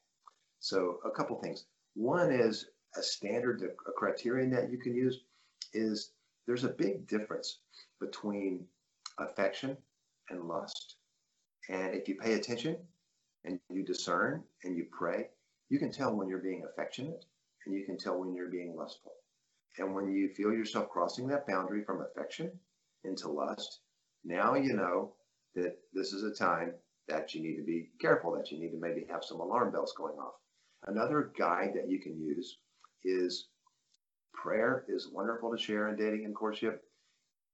So 0.61 0.99
a 1.05 1.11
couple 1.11 1.37
things. 1.41 1.65
One 1.95 2.31
is 2.31 2.67
a 2.97 3.03
standard, 3.03 3.62
a 3.62 3.93
criterion 3.93 4.51
that 4.51 4.71
you 4.71 4.79
can 4.79 4.95
use 4.95 5.21
is 5.73 6.11
there's 6.47 6.65
a 6.65 6.69
big 6.69 7.07
difference 7.07 7.59
between 8.01 8.67
affection 9.19 9.77
and 10.31 10.49
lust. 10.49 10.97
And 11.69 11.95
if 11.95 12.09
you 12.09 12.17
pay 12.17 12.35
attention 12.35 12.77
and 13.45 13.59
you 13.71 13.85
discern 13.85 14.43
and 14.65 14.77
you 14.77 14.87
pray, 14.91 15.29
you 15.69 15.79
can 15.79 15.91
tell 15.91 16.15
when 16.15 16.29
you're 16.29 16.38
being 16.38 16.65
affectionate 16.65 17.25
and 17.66 17.75
you 17.75 17.85
can 17.85 17.98
tell 17.98 18.18
when 18.18 18.35
you're 18.35 18.51
being 18.51 18.75
lustful. 18.77 19.12
And 19.79 19.94
when 19.94 20.12
you 20.12 20.29
feel 20.35 20.53
yourself 20.53 20.90
crossing 20.90 21.27
that 21.29 21.46
boundary 21.46 21.83
from 21.85 22.03
affection 22.03 22.51
into 23.05 23.29
lust, 23.29 23.81
now 24.25 24.55
you 24.55 24.75
know 24.75 25.14
that 25.55 25.77
this 25.92 26.12
is 26.12 26.22
a 26.22 26.35
time 26.35 26.75
that 27.09 27.35
you 27.35 27.42
need 27.42 27.57
to 27.57 27.64
be 27.64 27.90
careful, 28.01 28.33
that 28.37 28.51
you 28.51 28.59
need 28.59 28.70
to 28.70 28.81
maybe 28.81 29.07
have 29.11 29.25
some 29.25 29.40
alarm 29.40 29.72
bells 29.72 29.94
going 29.96 30.16
off. 30.18 30.35
Another 30.87 31.33
guide 31.38 31.72
that 31.75 31.88
you 31.88 32.01
can 32.01 32.18
use 32.20 32.59
is 33.05 33.48
prayer 34.35 34.85
is 34.88 35.11
wonderful 35.12 35.51
to 35.51 35.62
share 35.62 35.88
in 35.88 35.96
dating 35.96 36.25
and 36.25 36.35
courtship. 36.35 36.83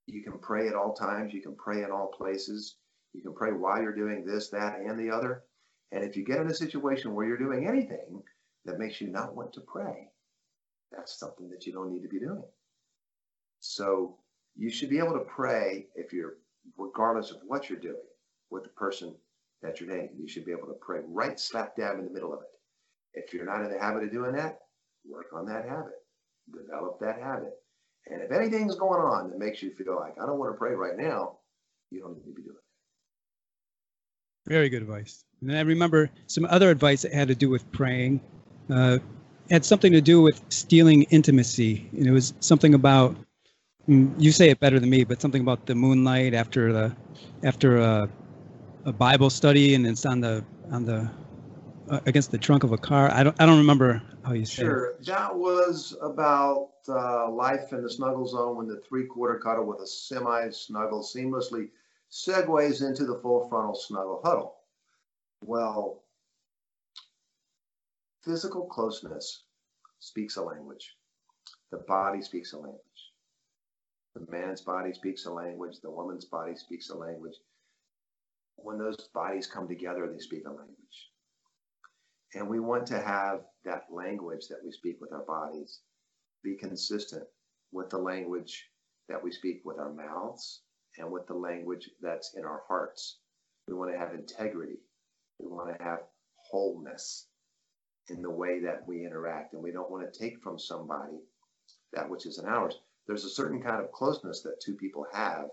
You 0.07 0.23
can 0.23 0.39
pray 0.39 0.69
at 0.69 0.75
all 0.75 0.95
times, 0.95 1.33
you 1.33 1.43
can 1.43 1.55
pray 1.55 1.83
in 1.83 1.91
all 1.91 2.09
places, 2.09 2.77
you 3.13 3.23
can 3.23 3.35
pray 3.35 3.53
while 3.53 3.83
you're 3.83 3.95
doing 3.95 4.25
this, 4.25 4.49
that, 4.51 4.81
and 4.81 4.99
the 4.99 5.11
other. 5.11 5.45
And 5.93 6.05
if 6.05 6.17
you 6.17 6.25
get 6.25 6.41
in 6.41 6.49
a 6.49 6.55
situation 6.55 7.15
where 7.15 7.27
you're 7.27 7.39
doing 7.39 7.67
anything 7.67 8.23
that 8.69 8.79
makes 8.79 9.01
you 9.01 9.09
not 9.09 9.35
want 9.35 9.53
to 9.55 9.61
pray, 9.61 10.09
that's 10.93 11.19
something 11.19 11.49
that 11.51 11.67
you 11.67 11.73
don't 11.73 11.91
need 11.91 12.03
to 12.03 12.09
be 12.09 12.21
doing. 12.21 12.43
So 13.61 14.19
you 14.57 14.71
should 14.71 14.91
be 14.91 14.99
able 14.99 15.15
to 15.15 15.25
pray 15.25 15.87
if 15.95 16.13
you're, 16.13 16.35
regardless 16.77 17.31
of 17.31 17.39
what 17.47 17.69
you're 17.69 17.81
doing 17.81 17.97
with 18.51 18.63
the 18.63 18.69
person 18.71 19.15
that 19.63 19.81
you're 19.81 19.89
dating. 19.89 20.17
You 20.19 20.29
should 20.29 20.45
be 20.45 20.53
able 20.53 20.69
to 20.69 20.77
pray 20.81 21.01
right 21.09 21.41
slap 21.41 21.77
dab 21.77 21.99
in 21.99 22.05
the 22.05 22.11
middle 22.11 22.33
of 22.33 22.41
it. 22.41 22.49
If 23.15 23.33
you're 23.33 23.47
not 23.47 23.65
in 23.65 23.71
the 23.73 23.79
habit 23.79 24.05
of 24.05 24.13
doing 24.13 24.33
that, 24.33 24.59
work 25.09 25.27
on 25.35 25.47
that 25.47 25.65
habit, 25.69 25.95
develop 26.53 27.01
that 27.01 27.21
habit. 27.21 27.55
And 28.07 28.23
if 28.23 28.31
anything's 28.31 28.77
going 28.77 29.01
on 29.01 29.31
that 29.31 29.39
makes 29.39 29.63
you 29.63 29.73
feel 29.75 29.97
like, 29.97 30.15
I 30.23 30.27
don't 30.27 30.39
want 30.39 30.53
to 30.53 30.59
pray 30.59 30.75
right 30.75 30.97
now, 30.97 31.39
you 31.91 32.01
don't 32.01 32.17
need 32.17 32.25
to 32.25 32.35
be 32.35 32.43
doing 32.43 32.57
it. 32.57 34.51
Very 34.51 34.69
good 34.69 34.83
advice. 34.83 35.25
And 35.41 35.57
I 35.57 35.61
remember 35.61 36.11
some 36.27 36.47
other 36.47 36.71
advice 36.71 37.03
that 37.03 37.13
had 37.13 37.29
to 37.29 37.35
do 37.35 37.51
with 37.51 37.71
praying. 37.73 38.21
Uh, 38.71 38.99
had 39.51 39.65
something 39.65 39.93
to 39.93 40.01
do 40.01 40.21
with 40.21 40.41
stealing 40.51 41.05
intimacy. 41.05 41.89
And 41.93 42.07
it 42.07 42.11
was 42.11 42.35
something 42.41 42.75
about 42.75 43.17
mm, 43.89 44.13
you 44.19 44.33
say 44.33 44.51
it 44.51 44.61
better 44.61 44.79
than 44.79 44.91
me, 44.91 45.05
but 45.05 45.21
something 45.21 45.41
about 45.41 45.67
the 45.67 45.75
moonlight 45.75 46.35
after 46.35 46.73
the 46.73 46.97
after 47.43 47.79
a, 47.79 48.09
a 48.85 48.93
Bible 48.93 49.31
study, 49.31 49.75
and 49.75 49.87
it's 49.87 50.05
on 50.05 50.21
the 50.21 50.45
on 50.71 50.85
the 50.85 51.11
uh, 51.91 52.01
against 52.07 52.31
the 52.31 52.39
trunk 52.39 52.65
of 52.65 52.73
a 52.73 52.79
car. 52.79 53.11
I 53.13 53.23
don't 53.23 53.37
I 53.41 53.47
don't 53.47 53.59
remember 53.59 54.03
how 54.25 54.33
you 54.33 54.45
said. 54.45 54.67
It. 54.67 54.69
Sure, 54.69 54.95
that 55.07 55.35
was 55.35 55.97
about 56.03 56.71
uh, 56.89 57.31
life 57.31 57.73
in 57.73 57.83
the 57.83 57.91
snuggle 57.91 58.27
zone 58.27 58.57
when 58.57 58.67
the 58.67 58.83
three 58.89 59.07
quarter 59.07 59.39
cuddle 59.39 59.65
with 59.65 59.81
a 59.81 59.87
semi 59.87 60.51
snuggle 60.51 61.03
seamlessly 61.03 61.69
segues 62.11 62.87
into 62.87 63.05
the 63.05 63.19
full 63.21 63.49
frontal 63.49 63.75
snuggle 63.75 64.21
huddle. 64.25 64.57
Well, 65.45 66.03
physical 68.25 68.67
closeness 68.67 69.45
speaks 70.01 70.37
a 70.37 70.43
language. 70.43 70.95
The 71.71 71.79
body 71.79 72.23
speaks 72.23 72.53
a 72.53 72.59
language. 72.59 72.83
The 74.15 74.27
man's 74.31 74.63
body 74.63 74.93
speaks 74.93 75.27
a 75.27 75.33
language. 75.33 75.77
The 75.83 75.91
woman's 75.91 76.25
body 76.25 76.57
speaks 76.57 76.91
a 76.91 76.97
language. 76.97 77.35
When 78.57 78.79
those 78.79 78.97
bodies 79.15 79.47
come 79.47 79.69
together, 79.69 80.11
they 80.13 80.19
speak 80.19 80.47
a 80.47 80.51
language. 80.51 81.11
And 82.35 82.49
we 82.49 82.61
want 82.61 82.87
to 82.89 83.01
have 83.01 83.43
that 83.65 83.85
language 83.91 84.49
that 84.49 84.59
we 84.65 84.73
speak 84.73 85.01
with 85.01 85.13
our 85.13 85.25
bodies 85.25 85.81
be 86.43 86.57
consistent 86.57 87.25
with 87.73 87.91
the 87.91 87.99
language 87.99 88.67
that 89.09 89.23
we 89.23 89.33
speak 89.33 89.63
with 89.65 89.79
our 89.79 89.93
mouths 89.93 90.63
and 90.99 91.11
with 91.11 91.27
the 91.27 91.35
language 91.35 91.89
that's 92.01 92.35
in 92.37 92.45
our 92.45 92.63
hearts. 92.69 93.19
We 93.67 93.75
want 93.75 93.93
to 93.93 93.99
have 93.99 94.15
integrity. 94.15 94.79
We 95.39 95.49
want 95.49 95.77
to 95.77 95.85
have 95.85 96.01
wholeness. 96.37 97.27
In 98.11 98.23
the 98.23 98.31
way 98.31 98.61
that 98.61 98.87
we 98.87 99.05
interact, 99.05 99.53
and 99.53 99.63
we 99.63 99.71
don't 99.71 99.91
want 99.91 100.13
to 100.13 100.19
take 100.19 100.41
from 100.43 100.59
somebody 100.59 101.19
that 101.93 102.09
which 102.09 102.27
isn't 102.27 102.49
ours. 102.49 102.81
There's 103.07 103.25
a 103.25 103.31
certain 103.31 103.63
kind 103.63 103.83
of 103.83 103.93
closeness 103.93 104.43
that 104.43 104.61
two 104.61 104.75
people 104.75 105.07
have, 105.13 105.49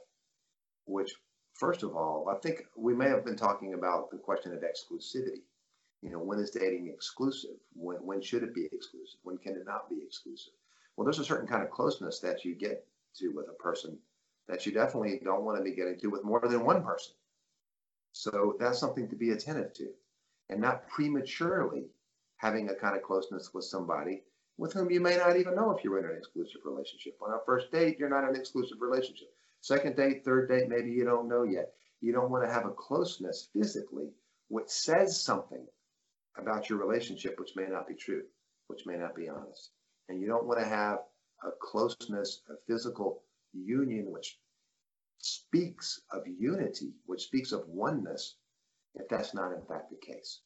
which, 0.86 1.14
first 1.54 1.84
of 1.84 1.96
all, 1.96 2.30
I 2.30 2.40
think 2.40 2.64
we 2.76 2.94
may 2.94 3.10
have 3.10 3.26
been 3.26 3.38
talking 3.38 3.74
about 3.74 4.12
the 4.12 4.18
question 4.18 4.54
of 4.54 4.60
exclusivity. 4.60 5.42
You 6.02 6.12
know, 6.12 6.20
when 6.20 6.40
is 6.40 6.52
dating 6.52 6.88
exclusive? 6.88 7.56
When, 7.74 7.98
when 7.98 8.22
should 8.22 8.44
it 8.44 8.54
be 8.54 8.68
exclusive? 8.72 9.20
When 9.24 9.38
can 9.38 9.54
it 9.54 9.66
not 9.66 9.90
be 9.90 10.02
exclusive? 10.06 10.54
Well, 10.96 11.06
there's 11.06 11.20
a 11.20 11.26
certain 11.26 11.48
kind 11.48 11.64
of 11.64 11.72
closeness 11.72 12.20
that 12.20 12.46
you 12.46 12.56
get 12.56 12.86
to 13.18 13.30
with 13.30 13.48
a 13.50 13.54
person 13.54 13.98
that 14.48 14.66
you 14.66 14.72
definitely 14.72 15.20
don't 15.24 15.44
want 15.44 15.58
to 15.58 15.64
be 15.64 15.76
getting 15.76 15.98
to 16.00 16.08
with 16.08 16.24
more 16.24 16.42
than 16.42 16.64
one 16.64 16.84
person. 16.84 17.14
So 18.12 18.56
that's 18.60 18.80
something 18.80 19.10
to 19.10 19.16
be 19.16 19.32
attentive 19.32 19.74
to 19.74 19.90
and 20.50 20.62
not 20.62 20.88
prematurely 20.88 21.86
having 22.46 22.70
a 22.70 22.76
kind 22.76 22.96
of 22.96 23.02
closeness 23.02 23.50
with 23.56 23.66
somebody 23.66 24.22
with 24.60 24.72
whom 24.72 24.92
you 24.92 25.02
may 25.02 25.18
not 25.18 25.36
even 25.36 25.56
know 25.56 25.72
if 25.72 25.84
you're 25.84 25.98
in 25.98 26.06
an 26.06 26.16
exclusive 26.16 26.62
relationship. 26.64 27.18
On 27.22 27.34
a 27.34 27.40
first 27.44 27.72
date, 27.72 27.98
you're 27.98 28.08
not 28.08 28.24
in 28.24 28.36
an 28.36 28.40
exclusive 28.40 28.78
relationship. 28.80 29.30
Second 29.62 29.96
date, 29.96 30.24
third 30.24 30.48
date, 30.48 30.70
maybe 30.70 30.92
you 30.92 31.04
don't 31.04 31.28
know 31.28 31.42
yet. 31.42 31.74
You 32.02 32.14
don't 32.14 32.30
want 32.30 32.46
to 32.46 32.54
have 32.54 32.68
a 32.68 32.72
closeness 32.72 33.50
physically 33.52 34.10
which 34.50 34.68
says 34.68 35.20
something 35.20 35.66
about 36.38 36.70
your 36.70 36.78
relationship 36.78 37.40
which 37.40 37.56
may 37.56 37.66
not 37.66 37.88
be 37.88 37.96
true, 37.96 38.22
which 38.68 38.86
may 38.86 38.96
not 38.96 39.16
be 39.16 39.28
honest. 39.28 39.72
And 40.08 40.22
you 40.22 40.28
don't 40.28 40.46
want 40.46 40.60
to 40.60 40.68
have 40.68 41.00
a 41.44 41.50
closeness, 41.60 42.42
a 42.48 42.54
physical 42.72 43.24
union 43.54 44.12
which 44.12 44.38
speaks 45.18 46.00
of 46.12 46.28
unity, 46.28 46.94
which 47.08 47.24
speaks 47.24 47.52
of 47.52 47.68
oneness, 47.68 48.36
if 48.94 49.10
that's 49.10 49.34
not 49.34 49.52
in 49.52 49.66
fact 49.68 49.90
the 49.90 50.14
case. 50.14 50.42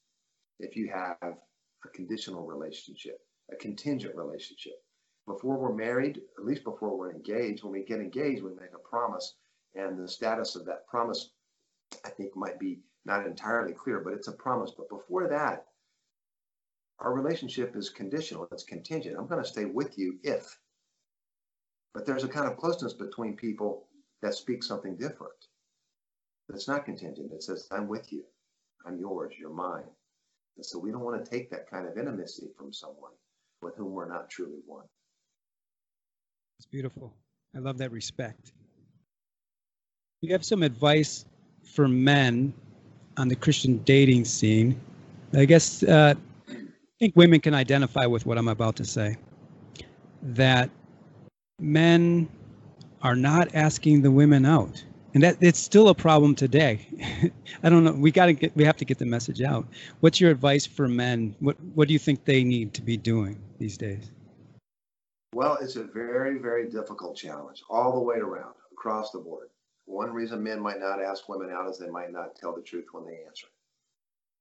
If 0.59 0.77
you 0.77 0.89
have 0.93 1.37
a 1.85 1.89
conditional 1.89 2.45
relationship, 2.45 3.19
a 3.51 3.55
contingent 3.55 4.15
relationship. 4.15 4.73
Before 5.27 5.57
we're 5.57 5.73
married, 5.75 6.21
at 6.37 6.45
least 6.45 6.63
before 6.63 6.97
we're 6.97 7.13
engaged, 7.13 7.63
when 7.63 7.73
we 7.73 7.83
get 7.83 7.99
engaged, 7.99 8.43
we 8.43 8.51
make 8.51 8.73
a 8.73 8.89
promise, 8.89 9.35
and 9.75 9.97
the 9.97 10.07
status 10.07 10.55
of 10.55 10.65
that 10.65 10.87
promise, 10.87 11.31
I 12.05 12.09
think, 12.09 12.35
might 12.35 12.59
be 12.59 12.79
not 13.05 13.25
entirely 13.25 13.73
clear, 13.73 13.99
but 13.99 14.13
it's 14.13 14.27
a 14.27 14.33
promise. 14.33 14.71
But 14.75 14.89
before 14.89 15.27
that, 15.27 15.65
our 16.99 17.13
relationship 17.13 17.75
is 17.75 17.89
conditional, 17.89 18.47
it's 18.51 18.63
contingent. 18.63 19.17
I'm 19.17 19.27
going 19.27 19.41
to 19.41 19.47
stay 19.47 19.65
with 19.65 19.97
you 19.97 20.19
if. 20.23 20.59
But 21.93 22.05
there's 22.05 22.23
a 22.23 22.27
kind 22.27 22.47
of 22.47 22.57
closeness 22.57 22.93
between 22.93 23.35
people 23.35 23.87
that 24.21 24.33
speaks 24.33 24.67
something 24.67 24.97
different. 24.97 25.33
It's 26.49 26.67
not 26.67 26.85
contingent. 26.85 27.31
It 27.31 27.43
says, 27.43 27.67
I'm 27.71 27.87
with 27.87 28.11
you. 28.11 28.23
I'm 28.85 28.97
yours. 28.97 29.33
You're 29.39 29.53
mine. 29.53 29.83
And 30.57 30.65
so 30.65 30.77
we 30.79 30.91
don't 30.91 31.01
want 31.03 31.23
to 31.23 31.29
take 31.29 31.49
that 31.51 31.69
kind 31.69 31.87
of 31.87 31.97
intimacy 31.97 32.47
from 32.57 32.73
someone 32.73 33.11
with 33.61 33.75
whom 33.77 33.91
we're 33.91 34.09
not 34.09 34.29
truly 34.29 34.59
one. 34.65 34.85
It's 36.57 36.65
beautiful. 36.65 37.13
I 37.55 37.59
love 37.59 37.77
that 37.77 37.91
respect. 37.91 38.51
You 40.21 40.33
have 40.33 40.43
some 40.43 40.63
advice 40.63 41.25
for 41.63 41.87
men 41.87 42.53
on 43.17 43.27
the 43.27 43.35
Christian 43.35 43.77
dating 43.79 44.25
scene. 44.25 44.79
I 45.33 45.45
guess 45.45 45.83
uh, 45.83 46.13
I 46.49 46.55
think 46.99 47.15
women 47.15 47.39
can 47.39 47.53
identify 47.53 48.05
with 48.05 48.25
what 48.25 48.37
I'm 48.37 48.49
about 48.49 48.75
to 48.77 48.85
say. 48.85 49.17
That 50.21 50.69
men 51.59 52.27
are 53.01 53.15
not 53.15 53.55
asking 53.55 54.01
the 54.01 54.11
women 54.11 54.45
out 54.45 54.83
and 55.13 55.23
that 55.23 55.37
it's 55.41 55.59
still 55.59 55.89
a 55.89 55.95
problem 55.95 56.35
today. 56.35 56.87
I 57.63 57.69
don't 57.69 57.83
know. 57.83 57.93
We 57.93 58.11
got 58.11 58.27
to 58.27 58.33
get 58.33 58.55
we 58.55 58.63
have 58.63 58.77
to 58.77 58.85
get 58.85 58.99
the 58.99 59.05
message 59.05 59.41
out. 59.41 59.67
What's 60.01 60.21
your 60.21 60.31
advice 60.31 60.65
for 60.65 60.87
men? 60.87 61.35
What 61.39 61.59
what 61.73 61.87
do 61.87 61.93
you 61.93 61.99
think 61.99 62.25
they 62.25 62.43
need 62.43 62.73
to 62.75 62.81
be 62.81 62.97
doing 62.97 63.39
these 63.57 63.77
days? 63.77 64.11
Well 65.33 65.57
it's 65.61 65.75
a 65.75 65.83
very 65.83 66.37
very 66.37 66.69
difficult 66.69 67.17
challenge 67.17 67.63
all 67.69 67.93
the 67.93 67.99
way 67.99 68.17
around 68.17 68.55
across 68.71 69.11
the 69.11 69.19
board. 69.19 69.49
One 69.85 70.13
reason 70.13 70.43
men 70.43 70.59
might 70.59 70.79
not 70.79 71.01
ask 71.01 71.27
women 71.27 71.49
out 71.51 71.69
is 71.69 71.79
they 71.79 71.89
might 71.89 72.11
not 72.11 72.35
tell 72.35 72.55
the 72.55 72.61
truth 72.61 72.85
when 72.91 73.05
they 73.05 73.19
answer. 73.25 73.47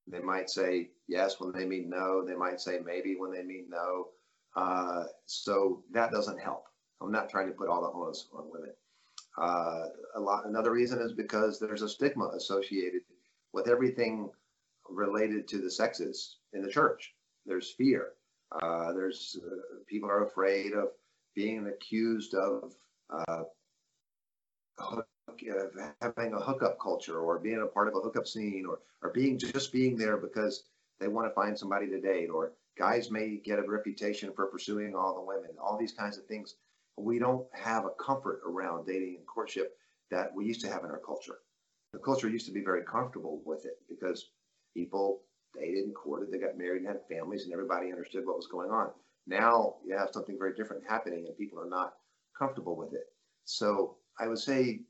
They 0.07 0.20
might 0.20 0.50
say 0.50 0.90
yes 1.07 1.40
when 1.40 1.52
they 1.52 1.64
mean 1.64 1.88
no. 1.88 2.24
They 2.24 2.35
might 2.35 2.61
say 2.61 2.81
maybe 2.85 3.16
when 3.16 3.33
they 3.33 3.42
mean 3.42 3.66
no. 3.68 4.09
Uh, 4.54 5.04
so 5.26 5.83
that 5.92 6.11
doesn't 6.11 6.40
help. 6.40 6.64
I'm 7.00 7.12
not 7.12 7.31
trying 7.31 7.46
to 7.46 7.52
put 7.52 7.68
all 7.68 7.83
the 7.83 7.90
onus 7.96 8.28
on 8.33 8.50
women. 8.50 8.72
Uh, 9.38 9.87
a 10.16 10.20
lot. 10.20 10.46
Another 10.46 10.72
reason 10.72 11.01
is 11.01 11.12
because 11.12 11.59
there's 11.59 11.83
a 11.83 11.88
stigma 11.88 12.31
associated 12.35 13.03
with 13.53 13.68
everything 13.68 14.31
related 14.88 15.46
to 15.48 15.59
the 15.59 15.70
sexes 15.70 16.38
in 16.53 16.62
the 16.62 16.70
church. 16.70 17.14
There's 17.46 17.70
fear. 17.70 18.12
Uh, 18.51 18.92
there's 18.92 19.38
uh, 19.46 19.81
people 19.87 20.09
are 20.09 20.24
afraid 20.24 20.72
of 20.72 20.88
being 21.37 21.68
accused 21.68 22.35
of, 22.35 22.74
uh, 23.11 23.44
having 26.01 26.33
a 26.33 26.40
hookup 26.40 26.81
culture 26.81 27.20
or 27.20 27.38
being 27.38 27.61
a 27.62 27.66
part 27.66 27.87
of 27.87 27.94
a 27.94 28.01
hookup 28.01 28.27
scene 28.27 28.64
or 28.66 28.81
or 29.03 29.11
being 29.11 29.38
just 29.38 29.72
being 29.72 29.96
there 29.96 30.16
because 30.16 30.64
they 30.98 31.07
want 31.07 31.29
to 31.29 31.35
find 31.35 31.57
somebody 31.57 31.87
to 31.87 32.01
date 32.01 32.29
or 32.29 32.53
guys 32.77 33.11
may 33.11 33.37
get 33.37 33.59
a 33.59 33.62
reputation 33.62 34.33
for 34.33 34.46
pursuing 34.46 34.96
all 34.96 35.14
the 35.14 35.20
women. 35.20 35.51
All 35.62 35.79
these 35.79 35.92
kinds 35.92 36.18
of 36.18 36.27
things 36.27 36.57
we 37.01 37.19
don't 37.19 37.47
have 37.53 37.85
a 37.85 37.91
comfort 38.03 38.41
around 38.47 38.87
dating 38.87 39.17
and 39.19 39.27
courtship 39.27 39.77
that 40.11 40.35
we 40.35 40.45
used 40.45 40.61
to 40.63 40.69
have 40.69 40.85
in 40.85 40.91
our 40.91 41.01
culture. 41.05 41.39
The 41.93 41.99
culture 41.99 42.29
used 42.29 42.47
to 42.47 42.53
be 42.53 42.63
very 42.63 42.85
comfortable 42.85 43.43
with 43.45 43.65
it 43.65 43.79
because 43.89 44.31
people 44.75 45.23
dated 45.55 45.85
and 45.85 45.95
courted, 45.95 46.31
they 46.31 46.39
got 46.39 46.59
married 46.59 46.83
and 46.83 46.89
had 46.89 47.01
families, 47.09 47.45
and 47.45 47.53
everybody 47.53 47.91
understood 47.91 48.27
what 48.27 48.37
was 48.37 48.47
going 48.47 48.71
on. 48.71 48.91
Now 49.27 49.77
you 49.85 49.97
have 49.97 50.11
something 50.13 50.39
very 50.39 50.55
different 50.55 50.85
happening, 50.89 51.27
and 51.27 51.37
people 51.37 51.61
are 51.61 51.69
not 51.69 51.95
comfortable 52.39 52.77
with 52.77 52.93
it. 52.93 53.07
So 53.45 53.97
I 54.19 54.29
would 54.29 54.39
say 54.39 54.81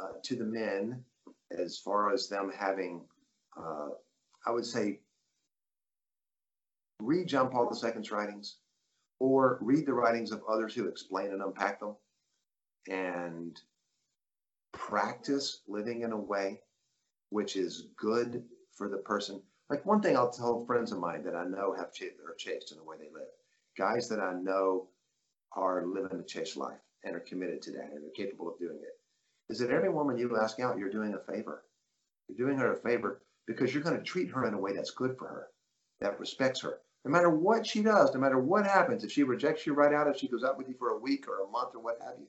uh, 0.00 0.18
to 0.22 0.36
the 0.36 0.44
men, 0.44 1.04
as 1.50 1.78
far 1.78 2.12
as 2.12 2.28
them 2.28 2.50
having, 2.56 3.02
uh, 3.56 3.88
I 4.46 4.50
would 4.50 4.66
say, 4.66 5.00
read 7.00 7.28
John 7.28 7.50
Paul 7.50 7.70
II's 7.70 8.10
writings, 8.10 8.56
or 9.18 9.58
read 9.60 9.86
the 9.86 9.94
writings 9.94 10.32
of 10.32 10.42
others 10.48 10.74
who 10.74 10.88
explain 10.88 11.30
and 11.30 11.42
unpack 11.42 11.80
them 11.80 11.96
and 12.88 13.60
practice 14.72 15.62
living 15.66 16.02
in 16.02 16.12
a 16.12 16.16
way 16.16 16.60
which 17.30 17.56
is 17.56 17.88
good 17.96 18.44
for 18.76 18.88
the 18.88 18.98
person. 18.98 19.42
Like 19.68 19.84
one 19.84 20.00
thing 20.00 20.16
I'll 20.16 20.30
tell 20.30 20.64
friends 20.64 20.92
of 20.92 21.00
mine 21.00 21.24
that 21.24 21.34
I 21.34 21.44
know 21.44 21.74
have 21.76 21.92
ch- 21.92 22.02
are 22.02 22.34
chaste 22.38 22.72
in 22.72 22.78
the 22.78 22.84
way 22.84 22.96
they 22.98 23.10
live, 23.12 23.28
guys 23.76 24.08
that 24.08 24.20
I 24.20 24.34
know 24.34 24.88
are 25.52 25.86
living 25.86 26.20
a 26.20 26.24
chaste 26.24 26.56
life 26.56 26.78
and 27.04 27.16
are 27.16 27.20
committed 27.20 27.62
to 27.62 27.72
that 27.72 27.90
and 27.92 28.04
are 28.04 28.10
capable 28.16 28.48
of 28.48 28.58
doing 28.58 28.78
it, 28.80 29.00
is 29.52 29.58
that 29.58 29.70
every 29.70 29.88
woman 29.88 30.18
you 30.18 30.36
ask 30.38 30.60
out, 30.60 30.78
you're 30.78 30.90
doing 30.90 31.14
a 31.14 31.32
favor. 31.32 31.64
You're 32.28 32.46
doing 32.46 32.58
her 32.58 32.74
a 32.74 32.76
favor 32.76 33.22
because 33.46 33.72
you're 33.72 33.82
going 33.82 33.96
to 33.96 34.02
treat 34.02 34.30
her 34.30 34.46
in 34.46 34.54
a 34.54 34.58
way 34.58 34.72
that's 34.72 34.90
good 34.90 35.16
for 35.18 35.26
her, 35.26 35.48
that 36.00 36.20
respects 36.20 36.60
her, 36.60 36.80
no 37.06 37.12
matter 37.12 37.30
what 37.30 37.64
she 37.64 37.82
does, 37.82 38.12
no 38.12 38.18
matter 38.18 38.40
what 38.40 38.66
happens, 38.66 39.04
if 39.04 39.12
she 39.12 39.22
rejects 39.22 39.64
you 39.64 39.74
right 39.74 39.94
out, 39.94 40.08
if 40.08 40.16
she 40.16 40.26
goes 40.26 40.42
out 40.42 40.58
with 40.58 40.66
you 40.66 40.74
for 40.76 40.88
a 40.88 40.98
week 40.98 41.28
or 41.28 41.38
a 41.38 41.48
month 41.48 41.76
or 41.76 41.80
what 41.80 42.00
have 42.02 42.18
you, 42.18 42.26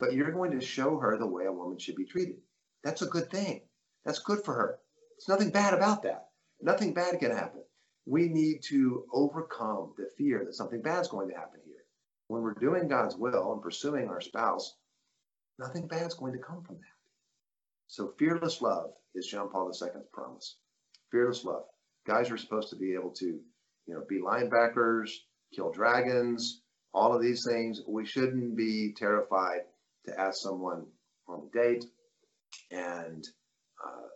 but 0.00 0.14
you're 0.14 0.32
going 0.32 0.50
to 0.50 0.60
show 0.60 0.98
her 0.98 1.16
the 1.16 1.26
way 1.26 1.44
a 1.44 1.52
woman 1.52 1.78
should 1.78 1.94
be 1.94 2.04
treated. 2.04 2.34
That's 2.82 3.02
a 3.02 3.06
good 3.06 3.30
thing. 3.30 3.60
That's 4.04 4.18
good 4.18 4.44
for 4.44 4.52
her. 4.52 4.80
There's 5.16 5.28
nothing 5.28 5.52
bad 5.52 5.74
about 5.74 6.02
that. 6.02 6.30
Nothing 6.60 6.92
bad 6.92 7.20
can 7.20 7.30
happen. 7.30 7.62
We 8.04 8.28
need 8.28 8.62
to 8.64 9.04
overcome 9.12 9.92
the 9.96 10.10
fear 10.18 10.44
that 10.44 10.56
something 10.56 10.82
bad 10.82 11.02
is 11.02 11.08
going 11.08 11.28
to 11.28 11.36
happen 11.36 11.60
here. 11.64 11.84
When 12.26 12.42
we're 12.42 12.54
doing 12.54 12.88
God's 12.88 13.14
will 13.14 13.52
and 13.52 13.62
pursuing 13.62 14.08
our 14.08 14.20
spouse, 14.20 14.74
nothing 15.56 15.86
bad 15.86 16.08
is 16.08 16.14
going 16.14 16.32
to 16.32 16.40
come 16.40 16.64
from 16.64 16.76
that. 16.76 16.96
So 17.86 18.12
fearless 18.18 18.60
love 18.60 18.90
is 19.14 19.28
John 19.28 19.50
Paul 19.50 19.68
II's 19.68 19.88
promise. 20.12 20.56
Fearless 21.12 21.44
love. 21.44 21.62
Guys 22.08 22.28
are 22.32 22.36
supposed 22.36 22.70
to 22.70 22.76
be 22.76 22.94
able 22.94 23.10
to 23.10 23.40
you 23.86 23.94
know, 23.94 24.02
be 24.08 24.20
linebackers, 24.20 25.10
kill 25.54 25.70
dragons, 25.70 26.60
all 26.92 27.14
of 27.14 27.22
these 27.22 27.44
things. 27.48 27.80
We 27.86 28.06
shouldn't 28.06 28.56
be 28.56 28.92
terrified 28.96 29.60
to 30.06 30.18
ask 30.18 30.40
someone 30.40 30.86
on 31.28 31.48
a 31.48 31.56
date 31.56 31.84
and 32.70 33.26
uh, 33.84 34.08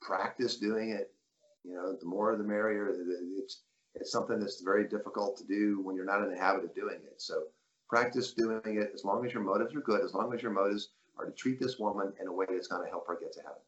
practice 0.00 0.56
doing 0.56 0.90
it. 0.90 1.12
You 1.64 1.74
know, 1.74 1.96
the 1.98 2.06
more 2.06 2.36
the 2.36 2.44
merrier. 2.44 2.94
It's 3.38 3.62
it's 3.94 4.10
something 4.10 4.40
that's 4.40 4.62
very 4.62 4.88
difficult 4.88 5.36
to 5.38 5.44
do 5.44 5.80
when 5.82 5.96
you're 5.96 6.04
not 6.04 6.22
in 6.22 6.30
the 6.30 6.38
habit 6.38 6.64
of 6.64 6.74
doing 6.74 6.96
it. 7.04 7.20
So 7.20 7.42
practice 7.88 8.32
doing 8.32 8.60
it 8.64 8.90
as 8.94 9.04
long 9.04 9.24
as 9.26 9.32
your 9.32 9.42
motives 9.42 9.74
are 9.74 9.80
good, 9.80 10.02
as 10.02 10.14
long 10.14 10.32
as 10.34 10.42
your 10.42 10.52
motives 10.52 10.88
are 11.18 11.26
to 11.26 11.32
treat 11.32 11.60
this 11.60 11.78
woman 11.78 12.12
in 12.20 12.26
a 12.26 12.32
way 12.32 12.46
that's 12.48 12.68
going 12.68 12.82
to 12.82 12.90
help 12.90 13.06
her 13.06 13.18
get 13.20 13.32
to 13.34 13.40
heaven. 13.40 13.60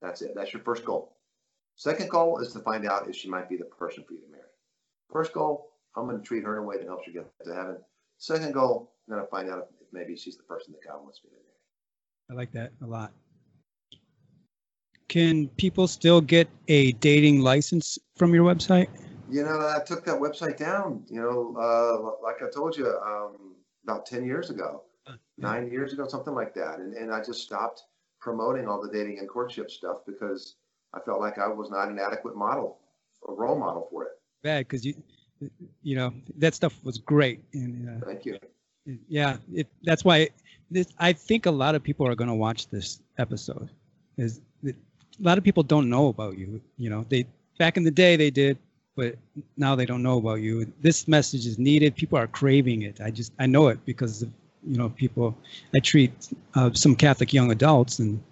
That's 0.00 0.22
it. 0.22 0.32
That's 0.34 0.52
your 0.52 0.62
first 0.62 0.84
goal. 0.84 1.14
Second 1.80 2.10
goal 2.10 2.40
is 2.40 2.52
to 2.52 2.58
find 2.58 2.86
out 2.86 3.08
if 3.08 3.16
she 3.16 3.26
might 3.26 3.48
be 3.48 3.56
the 3.56 3.64
person 3.64 4.04
for 4.06 4.12
you 4.12 4.20
to 4.20 4.30
marry. 4.30 4.44
First 5.10 5.32
goal, 5.32 5.70
I'm 5.96 6.06
going 6.06 6.18
to 6.18 6.22
treat 6.22 6.44
her 6.44 6.58
in 6.58 6.62
a 6.62 6.66
way 6.66 6.76
that 6.76 6.86
helps 6.86 7.06
her 7.06 7.12
get 7.12 7.26
to 7.42 7.54
heaven. 7.54 7.78
Second 8.18 8.52
goal, 8.52 8.92
I'm 9.08 9.14
going 9.14 9.24
to 9.24 9.30
find 9.30 9.48
out 9.48 9.68
if 9.80 9.86
maybe 9.90 10.14
she's 10.14 10.36
the 10.36 10.42
person 10.42 10.74
that 10.74 10.86
God 10.86 11.02
wants 11.02 11.22
me 11.24 11.30
to 11.30 11.36
marry. 11.36 11.46
I 12.30 12.34
like 12.34 12.52
that 12.52 12.72
a 12.84 12.86
lot. 12.86 13.12
Can 15.08 15.48
people 15.56 15.88
still 15.88 16.20
get 16.20 16.50
a 16.68 16.92
dating 16.92 17.40
license 17.40 17.98
from 18.14 18.34
your 18.34 18.44
website? 18.44 18.88
You 19.30 19.44
know, 19.44 19.58
I 19.60 19.82
took 19.82 20.04
that 20.04 20.20
website 20.20 20.58
down. 20.58 21.02
You 21.08 21.22
know, 21.22 21.56
uh, 21.58 22.22
like 22.22 22.42
I 22.46 22.50
told 22.54 22.76
you, 22.76 22.88
um, 22.88 23.54
about 23.84 24.04
ten 24.04 24.26
years 24.26 24.50
ago, 24.50 24.82
Uh, 25.06 25.14
nine 25.38 25.70
years 25.70 25.94
ago, 25.94 26.06
something 26.06 26.34
like 26.34 26.52
that, 26.56 26.78
and 26.78 26.92
and 26.92 27.10
I 27.10 27.24
just 27.24 27.40
stopped 27.40 27.84
promoting 28.20 28.68
all 28.68 28.82
the 28.82 28.92
dating 28.92 29.18
and 29.18 29.26
courtship 29.26 29.70
stuff 29.70 30.04
because 30.06 30.56
I 30.94 31.00
felt 31.00 31.20
like 31.20 31.38
I 31.38 31.48
was 31.48 31.70
not 31.70 31.88
an 31.88 31.98
adequate 31.98 32.36
model, 32.36 32.78
a 33.28 33.32
role 33.32 33.58
model 33.58 33.86
for 33.90 34.04
it. 34.04 34.10
Bad 34.42 34.66
because 34.68 34.84
you, 34.84 34.94
you 35.82 35.96
know, 35.96 36.12
that 36.38 36.54
stuff 36.54 36.74
was 36.84 36.98
great, 36.98 37.42
and 37.52 38.02
uh, 38.02 38.06
Thank 38.06 38.24
you. 38.24 38.38
yeah, 39.08 39.36
it, 39.52 39.68
that's 39.82 40.04
why 40.04 40.28
this. 40.70 40.88
I 40.98 41.12
think 41.12 41.46
a 41.46 41.50
lot 41.50 41.74
of 41.74 41.82
people 41.82 42.06
are 42.06 42.14
going 42.14 42.28
to 42.28 42.34
watch 42.34 42.68
this 42.68 43.00
episode. 43.18 43.70
Is 44.16 44.40
that 44.62 44.74
a 44.74 45.22
lot 45.22 45.38
of 45.38 45.44
people 45.44 45.62
don't 45.62 45.88
know 45.88 46.08
about 46.08 46.38
you. 46.38 46.60
You 46.78 46.90
know, 46.90 47.06
they 47.08 47.26
back 47.58 47.76
in 47.76 47.84
the 47.84 47.90
day 47.90 48.16
they 48.16 48.30
did, 48.30 48.58
but 48.96 49.16
now 49.56 49.76
they 49.76 49.86
don't 49.86 50.02
know 50.02 50.18
about 50.18 50.40
you. 50.40 50.70
This 50.80 51.06
message 51.06 51.46
is 51.46 51.58
needed. 51.58 51.94
People 51.94 52.18
are 52.18 52.26
craving 52.26 52.82
it. 52.82 53.00
I 53.00 53.10
just 53.10 53.32
I 53.38 53.46
know 53.46 53.68
it 53.68 53.78
because 53.84 54.22
of 54.22 54.30
you 54.66 54.76
know 54.76 54.88
people. 54.88 55.36
I 55.74 55.78
treat 55.78 56.12
uh, 56.54 56.72
some 56.72 56.96
Catholic 56.96 57.32
young 57.32 57.52
adults 57.52 57.98
and 58.00 58.22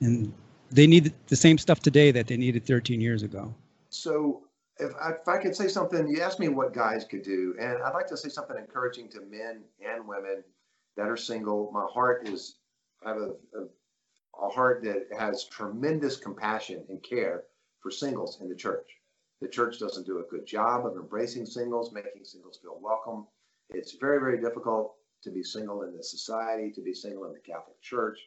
and 0.00 0.32
they 0.70 0.86
need 0.86 1.12
the 1.28 1.36
same 1.36 1.58
stuff 1.58 1.80
today 1.80 2.10
that 2.10 2.26
they 2.26 2.36
needed 2.36 2.64
13 2.66 3.00
years 3.00 3.22
ago. 3.22 3.54
So 3.90 4.42
if 4.78 4.92
I, 5.00 5.12
if 5.12 5.28
I 5.28 5.38
could 5.38 5.56
say 5.56 5.68
something, 5.68 6.08
you 6.08 6.20
asked 6.20 6.40
me 6.40 6.48
what 6.48 6.72
guys 6.72 7.04
could 7.04 7.22
do, 7.22 7.54
and 7.60 7.82
I'd 7.82 7.94
like 7.94 8.06
to 8.08 8.16
say 8.16 8.28
something 8.28 8.56
encouraging 8.56 9.08
to 9.10 9.20
men 9.22 9.62
and 9.84 10.06
women 10.06 10.44
that 10.96 11.08
are 11.08 11.16
single. 11.16 11.70
My 11.72 11.86
heart 11.90 12.28
is, 12.28 12.56
I 13.04 13.10
have 13.10 13.18
a, 13.18 13.30
a, 13.56 14.46
a 14.46 14.48
heart 14.50 14.82
that 14.84 15.06
has 15.18 15.44
tremendous 15.44 16.16
compassion 16.16 16.84
and 16.88 17.02
care 17.02 17.44
for 17.80 17.90
singles 17.90 18.38
in 18.40 18.48
the 18.48 18.54
church. 18.54 18.86
The 19.40 19.48
church 19.48 19.78
doesn't 19.78 20.06
do 20.06 20.18
a 20.18 20.30
good 20.30 20.46
job 20.46 20.84
of 20.84 20.96
embracing 20.96 21.46
singles, 21.46 21.92
making 21.92 22.24
singles 22.24 22.58
feel 22.60 22.78
welcome. 22.80 23.26
It's 23.70 23.96
very, 24.00 24.18
very 24.18 24.40
difficult 24.40 24.94
to 25.22 25.30
be 25.30 25.42
single 25.42 25.82
in 25.82 25.96
this 25.96 26.10
society, 26.10 26.70
to 26.72 26.82
be 26.82 26.94
single 26.94 27.24
in 27.26 27.32
the 27.32 27.38
Catholic 27.40 27.80
Church. 27.80 28.18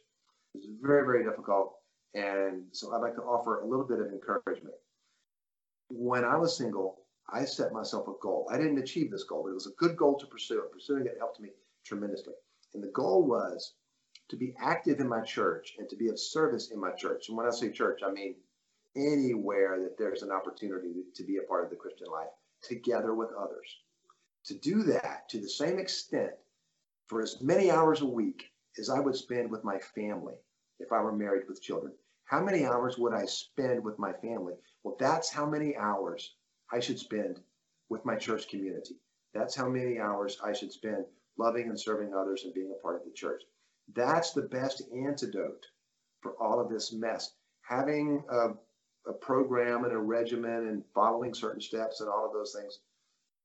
It's 0.54 0.68
very, 0.82 1.06
very 1.06 1.24
difficult. 1.24 1.76
And 2.14 2.66
so 2.72 2.94
I'd 2.94 3.02
like 3.02 3.16
to 3.16 3.22
offer 3.22 3.60
a 3.60 3.68
little 3.68 3.86
bit 3.86 4.00
of 4.00 4.08
encouragement 4.08 4.76
when 5.92 6.24
I 6.24 6.38
was 6.38 6.56
single, 6.56 7.02
I 7.30 7.46
set 7.46 7.74
myself 7.74 8.08
a 8.08 8.14
goal. 8.22 8.48
I 8.52 8.58
didn't 8.58 8.80
achieve 8.80 9.12
this 9.12 9.24
goal, 9.24 9.44
but 9.44 9.52
it 9.52 9.56
was 9.56 9.68
a 9.68 9.78
good 9.78 9.98
goal 9.98 10.18
to 10.20 10.26
pursue. 10.26 10.62
And 10.62 10.72
pursuing 10.72 11.06
it 11.06 11.18
helped 11.20 11.40
me 11.40 11.50
tremendously. 11.86 12.34
And 12.74 12.84
the 12.84 12.92
goal 12.92 13.26
was 13.26 13.74
to 14.30 14.38
be 14.38 14.56
active 14.60 15.00
in 15.00 15.10
my 15.10 15.22
church 15.22 15.74
and 15.78 15.90
to 15.90 15.96
be 15.96 16.08
of 16.08 16.20
service 16.20 16.72
in 16.72 16.80
my 16.80 16.92
church. 16.92 17.26
And 17.28 17.38
when 17.38 17.46
I 17.46 17.52
say 17.52 17.72
church, 17.72 18.02
I 18.06 18.12
mean 18.12 18.36
anywhere 18.96 19.82
that 19.82 19.98
there's 19.98 20.24
an 20.24 20.32
opportunity 20.32 21.04
to 21.16 21.24
be 21.24 21.38
a 21.38 21.48
part 21.48 21.64
of 21.66 21.70
the 21.70 21.76
Christian 21.76 22.08
life 22.12 22.30
together 22.64 23.14
with 23.14 23.30
others. 23.38 23.80
To 24.46 24.56
do 24.56 24.84
that 24.84 25.30
to 25.30 25.40
the 25.40 25.50
same 25.50 25.80
extent 25.80 26.32
for 27.08 27.22
as 27.22 27.42
many 27.42 27.70
hours 27.70 28.02
a 28.02 28.06
week 28.06 28.46
as 28.80 28.90
I 28.90 29.00
would 29.00 29.16
spend 29.16 29.52
with 29.52 29.64
my 29.64 29.80
family 29.94 30.36
if 30.80 30.92
I 30.92 31.02
were 31.02 31.12
married 31.12 31.48
with 31.48 31.62
children. 31.62 31.94
How 32.32 32.42
many 32.42 32.66
hours 32.66 32.98
would 32.98 33.14
I 33.14 33.26
spend 33.26 33.84
with 33.84 34.00
my 34.00 34.14
family? 34.14 34.54
Well, 34.84 34.96
that's 34.98 35.30
how 35.30 35.46
many 35.46 35.76
hours 35.76 36.34
I 36.72 36.80
should 36.80 36.98
spend 36.98 37.42
with 37.90 38.06
my 38.06 38.16
church 38.16 38.48
community. 38.48 38.96
That's 39.34 39.54
how 39.54 39.68
many 39.68 40.00
hours 40.00 40.40
I 40.42 40.54
should 40.54 40.72
spend 40.72 41.04
loving 41.38 41.68
and 41.68 41.78
serving 41.78 42.14
others 42.14 42.46
and 42.46 42.54
being 42.54 42.72
a 42.72 42.82
part 42.82 42.96
of 42.96 43.04
the 43.04 43.12
church. 43.12 43.44
That's 43.94 44.32
the 44.32 44.44
best 44.44 44.82
antidote 44.96 45.66
for 46.22 46.42
all 46.42 46.62
of 46.62 46.70
this 46.70 46.94
mess. 46.94 47.34
Having 47.64 48.24
a, 48.30 48.52
a 49.10 49.14
program 49.20 49.84
and 49.84 49.92
a 49.92 50.00
regimen 50.00 50.70
and 50.70 50.86
following 50.96 51.34
certain 51.34 51.60
steps 51.60 52.00
and 52.00 52.10
all 52.10 52.26
of 52.26 52.32
those 52.32 52.56
things, 52.58 52.80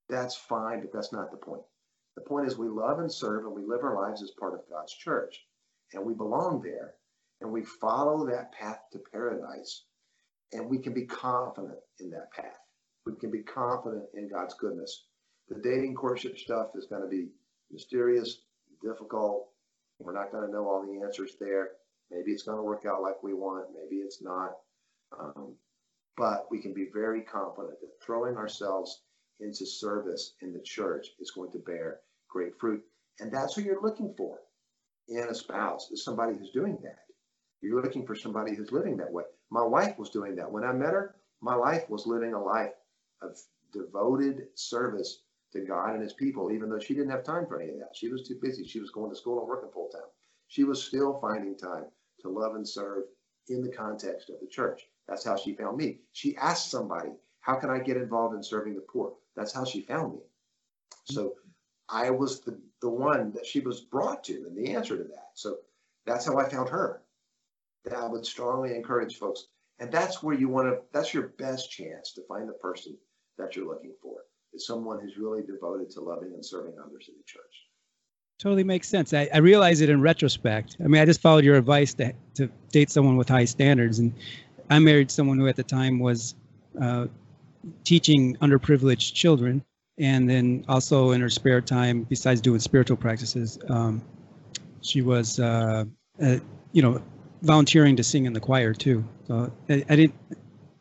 that's 0.09 0.37
fine, 0.37 0.81
but 0.81 0.93
that's 0.93 1.13
not 1.13 1.33
the 1.33 1.39
point. 1.39 1.63
The 2.15 2.23
point 2.23 2.47
is 2.47 2.57
we 2.57 2.69
love 2.69 3.01
and 3.01 3.13
serve 3.13 3.47
and 3.47 3.53
we 3.53 3.63
live 3.63 3.83
our 3.83 3.97
lives 3.97 4.23
as 4.23 4.31
part 4.31 4.55
of 4.55 4.71
God's 4.71 4.93
church 4.93 5.45
and 5.93 6.05
we 6.05 6.15
belong 6.15 6.63
there 6.63 6.95
and 7.41 7.51
we 7.51 7.65
follow 7.65 8.27
that 8.27 8.53
path 8.53 8.81
to 8.93 8.99
paradise 9.13 9.85
and 10.53 10.69
we 10.69 10.79
can 10.79 10.95
be 10.95 11.07
confident 11.07 11.79
in 12.01 12.11
that 12.11 12.33
path. 12.33 12.59
We 13.05 13.15
can 13.17 13.31
be 13.31 13.43
confident 13.43 14.05
in 14.15 14.29
God's 14.29 14.55
goodness. 14.55 15.07
The 15.49 15.61
dating 15.63 15.95
courtship 15.95 16.39
stuff 16.39 16.69
is 16.75 16.87
going 16.87 17.03
to 17.03 17.09
be 17.09 17.29
mysterious, 17.71 18.43
difficult. 18.83 19.49
We're 19.99 20.13
not 20.13 20.33
going 20.33 20.47
to 20.47 20.53
know 20.53 20.69
all 20.69 20.85
the 20.87 21.05
answers 21.05 21.37
there. 21.41 21.71
Maybe 22.11 22.33
it's 22.33 22.43
going 22.43 22.59
to 22.59 22.63
work 22.63 22.85
out 22.87 23.03
like 23.03 23.23
we 23.23 23.35
want. 23.35 23.67
Maybe 23.75 24.03
it's 24.03 24.23
not. 24.23 24.53
Um, 25.19 25.55
but 26.17 26.47
we 26.51 26.61
can 26.61 26.73
be 26.73 26.89
very 26.93 27.23
confident 27.23 27.81
that 27.81 28.05
throwing 28.05 28.37
ourselves 28.37 29.03
into 29.41 29.67
service 29.67 30.35
in 30.41 30.53
the 30.53 30.61
church 30.61 31.09
is 31.21 31.31
going 31.31 31.53
to 31.53 31.59
bear 31.59 32.01
great 32.29 32.59
fruit. 32.59 32.83
And 33.21 33.33
that's 33.33 33.57
what 33.57 33.67
you're 33.67 33.83
looking 33.83 34.15
for 34.17 34.39
in 35.09 35.27
a 35.29 35.35
spouse 35.35 35.91
is 35.91 36.05
somebody 36.05 36.37
who's 36.37 36.51
doing 36.51 36.79
that. 36.83 37.06
You're 37.61 37.83
looking 37.83 38.07
for 38.07 38.15
somebody 38.15 38.55
who's 38.55 38.73
living 38.73 38.97
that 38.99 39.13
way. 39.13 39.25
My 39.51 39.63
wife 39.63 39.99
was 39.99 40.11
doing 40.11 40.37
that. 40.37 40.51
When 40.51 40.65
I 40.65 40.73
met 40.73 40.93
her, 40.93 41.17
my 41.41 41.55
life 41.55 41.89
was 41.89 42.07
living 42.07 42.35
a 42.35 42.43
life 42.43 42.73
of 43.23 43.39
devoted 43.73 44.49
service 44.55 45.23
to 45.53 45.61
God 45.61 45.95
and 45.95 46.03
his 46.03 46.13
people, 46.13 46.51
even 46.51 46.69
though 46.69 46.79
she 46.79 46.95
didn't 46.95 47.11
have 47.11 47.25
time 47.25 47.47
for 47.47 47.61
any 47.61 47.73
of 47.73 47.79
that. 47.79 47.95
She 47.95 48.09
was 48.09 48.27
too 48.27 48.39
busy. 48.41 48.67
She 48.67 48.81
was 48.81 48.91
going 48.91 49.11
to 49.11 49.17
school 49.17 49.39
and 49.39 49.49
working 49.49 49.71
full 49.73 49.89
time. 49.89 50.09
She 50.49 50.65
was 50.65 50.83
still 50.83 51.19
finding 51.21 51.57
time 51.57 51.87
to 52.21 52.29
love 52.29 52.55
and 52.55 52.69
serve 52.69 53.05
in 53.49 53.63
the 53.63 53.73
context 53.73 54.31
of 54.31 54.37
the 54.41 54.47
church. 54.47 54.83
That's 55.09 55.25
how 55.25 55.37
she 55.37 55.55
found 55.55 55.77
me. 55.77 56.01
She 56.13 56.37
asked 56.37 56.71
somebody, 56.71 57.11
How 57.41 57.57
can 57.57 57.71
I 57.71 57.79
get 57.79 57.97
involved 57.97 58.35
in 58.35 58.43
serving 58.43 58.75
the 58.75 58.81
poor? 58.81 59.15
That's 59.37 59.53
how 59.53 59.65
she 59.65 59.83
found 59.83 60.15
me. 60.15 60.21
So 61.05 61.35
I 61.89 62.11
was 62.11 62.41
the, 62.41 62.59
the 62.81 62.89
one 62.89 63.33
that 63.33 63.47
she 63.47 63.61
was 63.61 63.81
brought 63.81 64.25
to 64.25 64.45
and 64.47 64.57
the 64.57 64.75
answer 64.75 64.97
to 64.97 65.05
that. 65.05 65.31
So 65.35 65.59
that's 66.05 66.27
how 66.27 66.39
I 66.39 66.49
found 66.49 66.69
her. 66.71 67.03
That 67.87 67.99
I 67.99 68.07
would 68.07 68.27
strongly 68.27 68.75
encourage 68.75 69.17
folks. 69.17 69.45
And 69.79 69.93
that's 69.93 70.23
where 70.23 70.35
you 70.35 70.49
want 70.49 70.69
to, 70.69 70.79
that's 70.93 71.15
your 71.15 71.29
best 71.39 71.71
chance 71.71 72.13
to 72.15 72.23
find 72.27 72.49
the 72.49 72.55
person 72.55 72.97
that 73.39 73.55
you're 73.55 73.67
looking 73.67 73.95
for 74.03 74.21
is 74.55 74.67
someone 74.67 74.99
who's 75.01 75.19
really 75.19 75.43
devoted 75.43 75.91
to 75.91 76.01
loving 76.01 76.33
and 76.33 76.45
serving 76.45 76.73
others 76.81 77.07
in 77.09 77.15
the 77.17 77.25
church. 77.27 77.43
Totally 78.39 78.65
makes 78.65 78.89
sense. 78.89 79.15
I, 79.15 79.29
I 79.33 79.39
realize 79.39 79.81
it 79.83 79.89
in 79.89 80.01
retrospect. 80.01 80.77
I 80.83 80.89
mean, 80.89 81.01
I 81.01 81.05
just 81.05 81.21
followed 81.21 81.45
your 81.45 81.57
advice 81.57 81.95
to, 81.95 82.13
to 82.35 82.49
date 82.71 82.91
someone 82.91 83.17
with 83.17 83.29
high 83.29 83.45
standards. 83.45 83.99
And 83.99 84.13
I 84.69 84.79
married 84.79 85.11
someone 85.11 85.39
who 85.39 85.47
at 85.47 85.57
the 85.57 85.63
time 85.63 85.99
was 85.99 86.35
uh, 86.81 87.07
teaching 87.85 88.37
underprivileged 88.37 89.15
children. 89.15 89.65
And 89.99 90.29
then 90.29 90.65
also 90.69 91.13
in 91.13 91.21
her 91.21 91.31
spare 91.31 91.61
time, 91.61 92.03
besides 92.03 92.41
doing 92.41 92.61
spiritual 92.61 92.97
practices, 92.97 93.59
um, 93.69 94.03
she 94.83 95.03
was, 95.03 95.41
uh, 95.41 95.85
uh, 96.23 96.37
you 96.73 96.83
know, 96.83 97.01
volunteering 97.47 97.97
to 97.97 98.05
sing 98.05 98.27
in 98.27 98.33
the 98.33 98.41
choir 98.41 98.75
too. 98.75 99.05
So 99.27 99.53
I, 99.69 99.85
I 99.89 99.97
didn't, 99.97 100.15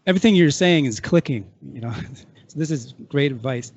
everything 0.05 0.35
you're 0.35 0.51
saying 0.51 0.85
is 0.85 0.99
clicking, 0.99 1.49
you 1.73 1.81
know. 1.81 1.93
so 2.47 2.59
this 2.59 2.71
is 2.71 2.93
great 3.07 3.31
advice. 3.31 3.71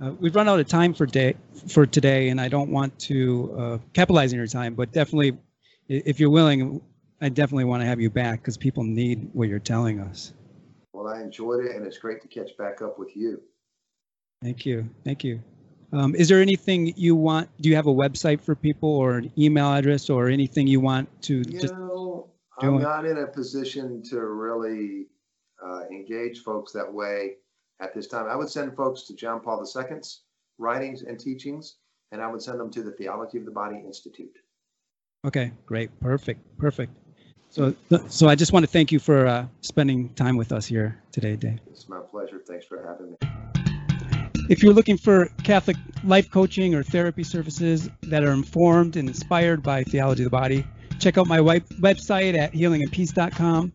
Uh, 0.00 0.12
we've 0.20 0.36
run 0.36 0.48
out 0.48 0.60
of 0.60 0.68
time 0.68 0.94
for 0.94 1.06
day 1.06 1.34
for 1.66 1.84
today, 1.84 2.28
and 2.28 2.40
I 2.40 2.48
don't 2.48 2.70
want 2.70 2.96
to 3.00 3.56
uh, 3.58 3.78
capitalize 3.94 4.32
on 4.32 4.38
your 4.38 4.46
time, 4.46 4.74
but 4.74 4.92
definitely, 4.92 5.36
if 5.88 6.20
you're 6.20 6.30
willing, 6.30 6.80
I 7.20 7.28
definitely 7.28 7.64
want 7.64 7.82
to 7.82 7.86
have 7.86 8.00
you 8.00 8.08
back 8.08 8.40
because 8.40 8.56
people 8.56 8.84
need 8.84 9.28
what 9.32 9.48
you're 9.48 9.58
telling 9.58 9.98
us. 9.98 10.32
Well, 10.92 11.08
I 11.08 11.20
enjoyed 11.20 11.64
it, 11.64 11.74
and 11.74 11.84
it's 11.84 11.98
great 11.98 12.22
to 12.22 12.28
catch 12.28 12.56
back 12.56 12.80
up 12.80 12.96
with 12.98 13.16
you. 13.16 13.42
Thank 14.40 14.64
you, 14.64 14.88
thank 15.04 15.24
you. 15.24 15.42
Um, 15.92 16.14
is 16.14 16.28
there 16.28 16.40
anything 16.40 16.92
you 16.96 17.16
want? 17.16 17.48
Do 17.60 17.68
you 17.68 17.74
have 17.74 17.88
a 17.88 17.94
website 17.94 18.40
for 18.40 18.54
people, 18.54 18.90
or 18.90 19.16
an 19.18 19.32
email 19.36 19.72
address, 19.72 20.10
or 20.10 20.28
anything 20.28 20.68
you 20.68 20.78
want 20.78 21.08
to 21.22 21.38
You 21.38 21.44
just? 21.58 21.74
know, 21.74 22.28
doing- 22.60 22.76
I'm 22.76 22.82
not 22.82 23.06
in 23.06 23.18
a 23.18 23.26
position 23.26 24.02
to 24.10 24.20
really 24.20 25.06
uh, 25.64 25.82
engage 25.90 26.42
folks 26.42 26.72
that 26.72 26.92
way 26.92 27.34
at 27.80 27.94
this 27.94 28.06
time. 28.06 28.26
I 28.28 28.36
would 28.36 28.48
send 28.48 28.74
folks 28.76 29.02
to 29.08 29.14
John 29.14 29.40
Paul 29.40 29.60
II's 29.64 30.22
writings 30.58 31.02
and 31.02 31.18
teachings, 31.18 31.76
and 32.12 32.20
I 32.22 32.30
would 32.30 32.42
send 32.42 32.60
them 32.60 32.70
to 32.72 32.82
the 32.82 32.92
Theology 32.92 33.38
of 33.38 33.44
the 33.44 33.50
Body 33.50 33.82
Institute. 33.84 34.36
Okay, 35.26 35.52
great, 35.66 35.90
perfect, 36.00 36.40
perfect. 36.58 36.92
So, 37.50 37.74
so 38.08 38.28
I 38.28 38.34
just 38.34 38.52
want 38.52 38.64
to 38.64 38.70
thank 38.70 38.92
you 38.92 38.98
for 38.98 39.26
uh, 39.26 39.46
spending 39.62 40.10
time 40.10 40.36
with 40.36 40.52
us 40.52 40.66
here 40.66 41.00
today, 41.12 41.34
Dave. 41.34 41.58
It's 41.70 41.88
my 41.88 42.00
pleasure. 42.00 42.40
Thanks 42.46 42.66
for 42.66 42.86
having 42.86 43.12
me. 43.12 44.44
If 44.50 44.62
you're 44.62 44.72
looking 44.72 44.96
for 44.96 45.26
Catholic 45.44 45.76
life 46.04 46.30
coaching 46.30 46.74
or 46.74 46.82
therapy 46.82 47.22
services 47.22 47.90
that 48.02 48.22
are 48.22 48.32
informed 48.32 48.96
and 48.96 49.08
inspired 49.08 49.62
by 49.62 49.82
theology 49.84 50.22
of 50.22 50.30
the 50.30 50.36
body, 50.36 50.64
check 50.98 51.18
out 51.18 51.26
my 51.26 51.40
web- 51.40 51.68
website 51.80 52.36
at 52.36 52.52
healingandpeace.com. 52.52 53.72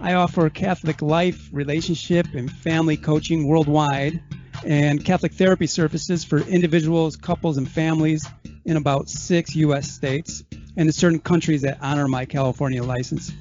I 0.00 0.14
offer 0.14 0.48
Catholic 0.48 1.02
life, 1.02 1.48
relationship, 1.52 2.26
and 2.34 2.50
family 2.50 2.96
coaching 2.96 3.48
worldwide 3.48 4.22
and 4.64 5.04
Catholic 5.04 5.32
therapy 5.32 5.66
services 5.66 6.24
for 6.24 6.38
individuals, 6.40 7.16
couples, 7.16 7.56
and 7.56 7.68
families 7.68 8.26
in 8.64 8.76
about 8.76 9.08
six 9.08 9.54
U.S. 9.56 9.90
states 9.90 10.44
and 10.76 10.88
in 10.88 10.92
certain 10.92 11.18
countries 11.18 11.62
that 11.62 11.78
honor 11.80 12.06
my 12.06 12.24
California 12.24 12.82
license. 12.82 13.32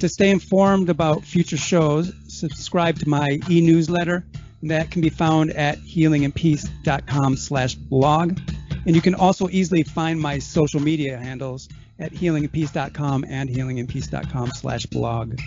To 0.00 0.08
stay 0.08 0.30
informed 0.30 0.90
about 0.90 1.24
future 1.24 1.56
shows, 1.56 2.12
subscribe 2.28 2.98
to 3.00 3.08
my 3.08 3.40
e 3.50 3.60
newsletter 3.60 4.24
that 4.62 4.90
can 4.90 5.00
be 5.00 5.10
found 5.10 5.50
at 5.52 5.78
healingandpeace.com 5.78 7.36
slash 7.36 7.74
blog. 7.74 8.38
And 8.86 8.94
you 8.94 9.02
can 9.02 9.14
also 9.14 9.48
easily 9.48 9.82
find 9.82 10.20
my 10.20 10.38
social 10.38 10.80
media 10.80 11.18
handles 11.18 11.68
at 11.98 12.12
healingandpeace.com 12.12 13.24
and 13.28 13.48
healingandpeace.com 13.48 14.50
slash 14.50 14.86
blog. 14.86 15.38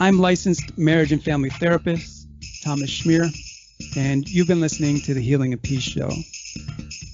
I'm 0.00 0.18
licensed 0.18 0.76
marriage 0.76 1.12
and 1.12 1.22
family 1.22 1.50
therapist, 1.50 2.26
Thomas 2.62 2.90
Schmier, 2.90 3.28
and 3.96 4.28
you've 4.28 4.48
been 4.48 4.60
listening 4.60 5.00
to 5.02 5.14
the 5.14 5.20
Healing 5.20 5.52
and 5.52 5.62
Peace 5.62 5.82
Show. 5.82 6.10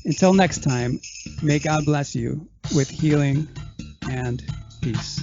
Until 0.04 0.32
next 0.32 0.62
time, 0.62 1.00
may 1.42 1.58
God 1.58 1.84
bless 1.84 2.14
you 2.14 2.48
with 2.74 2.88
healing 2.88 3.48
and 4.08 4.42
peace. 4.80 5.22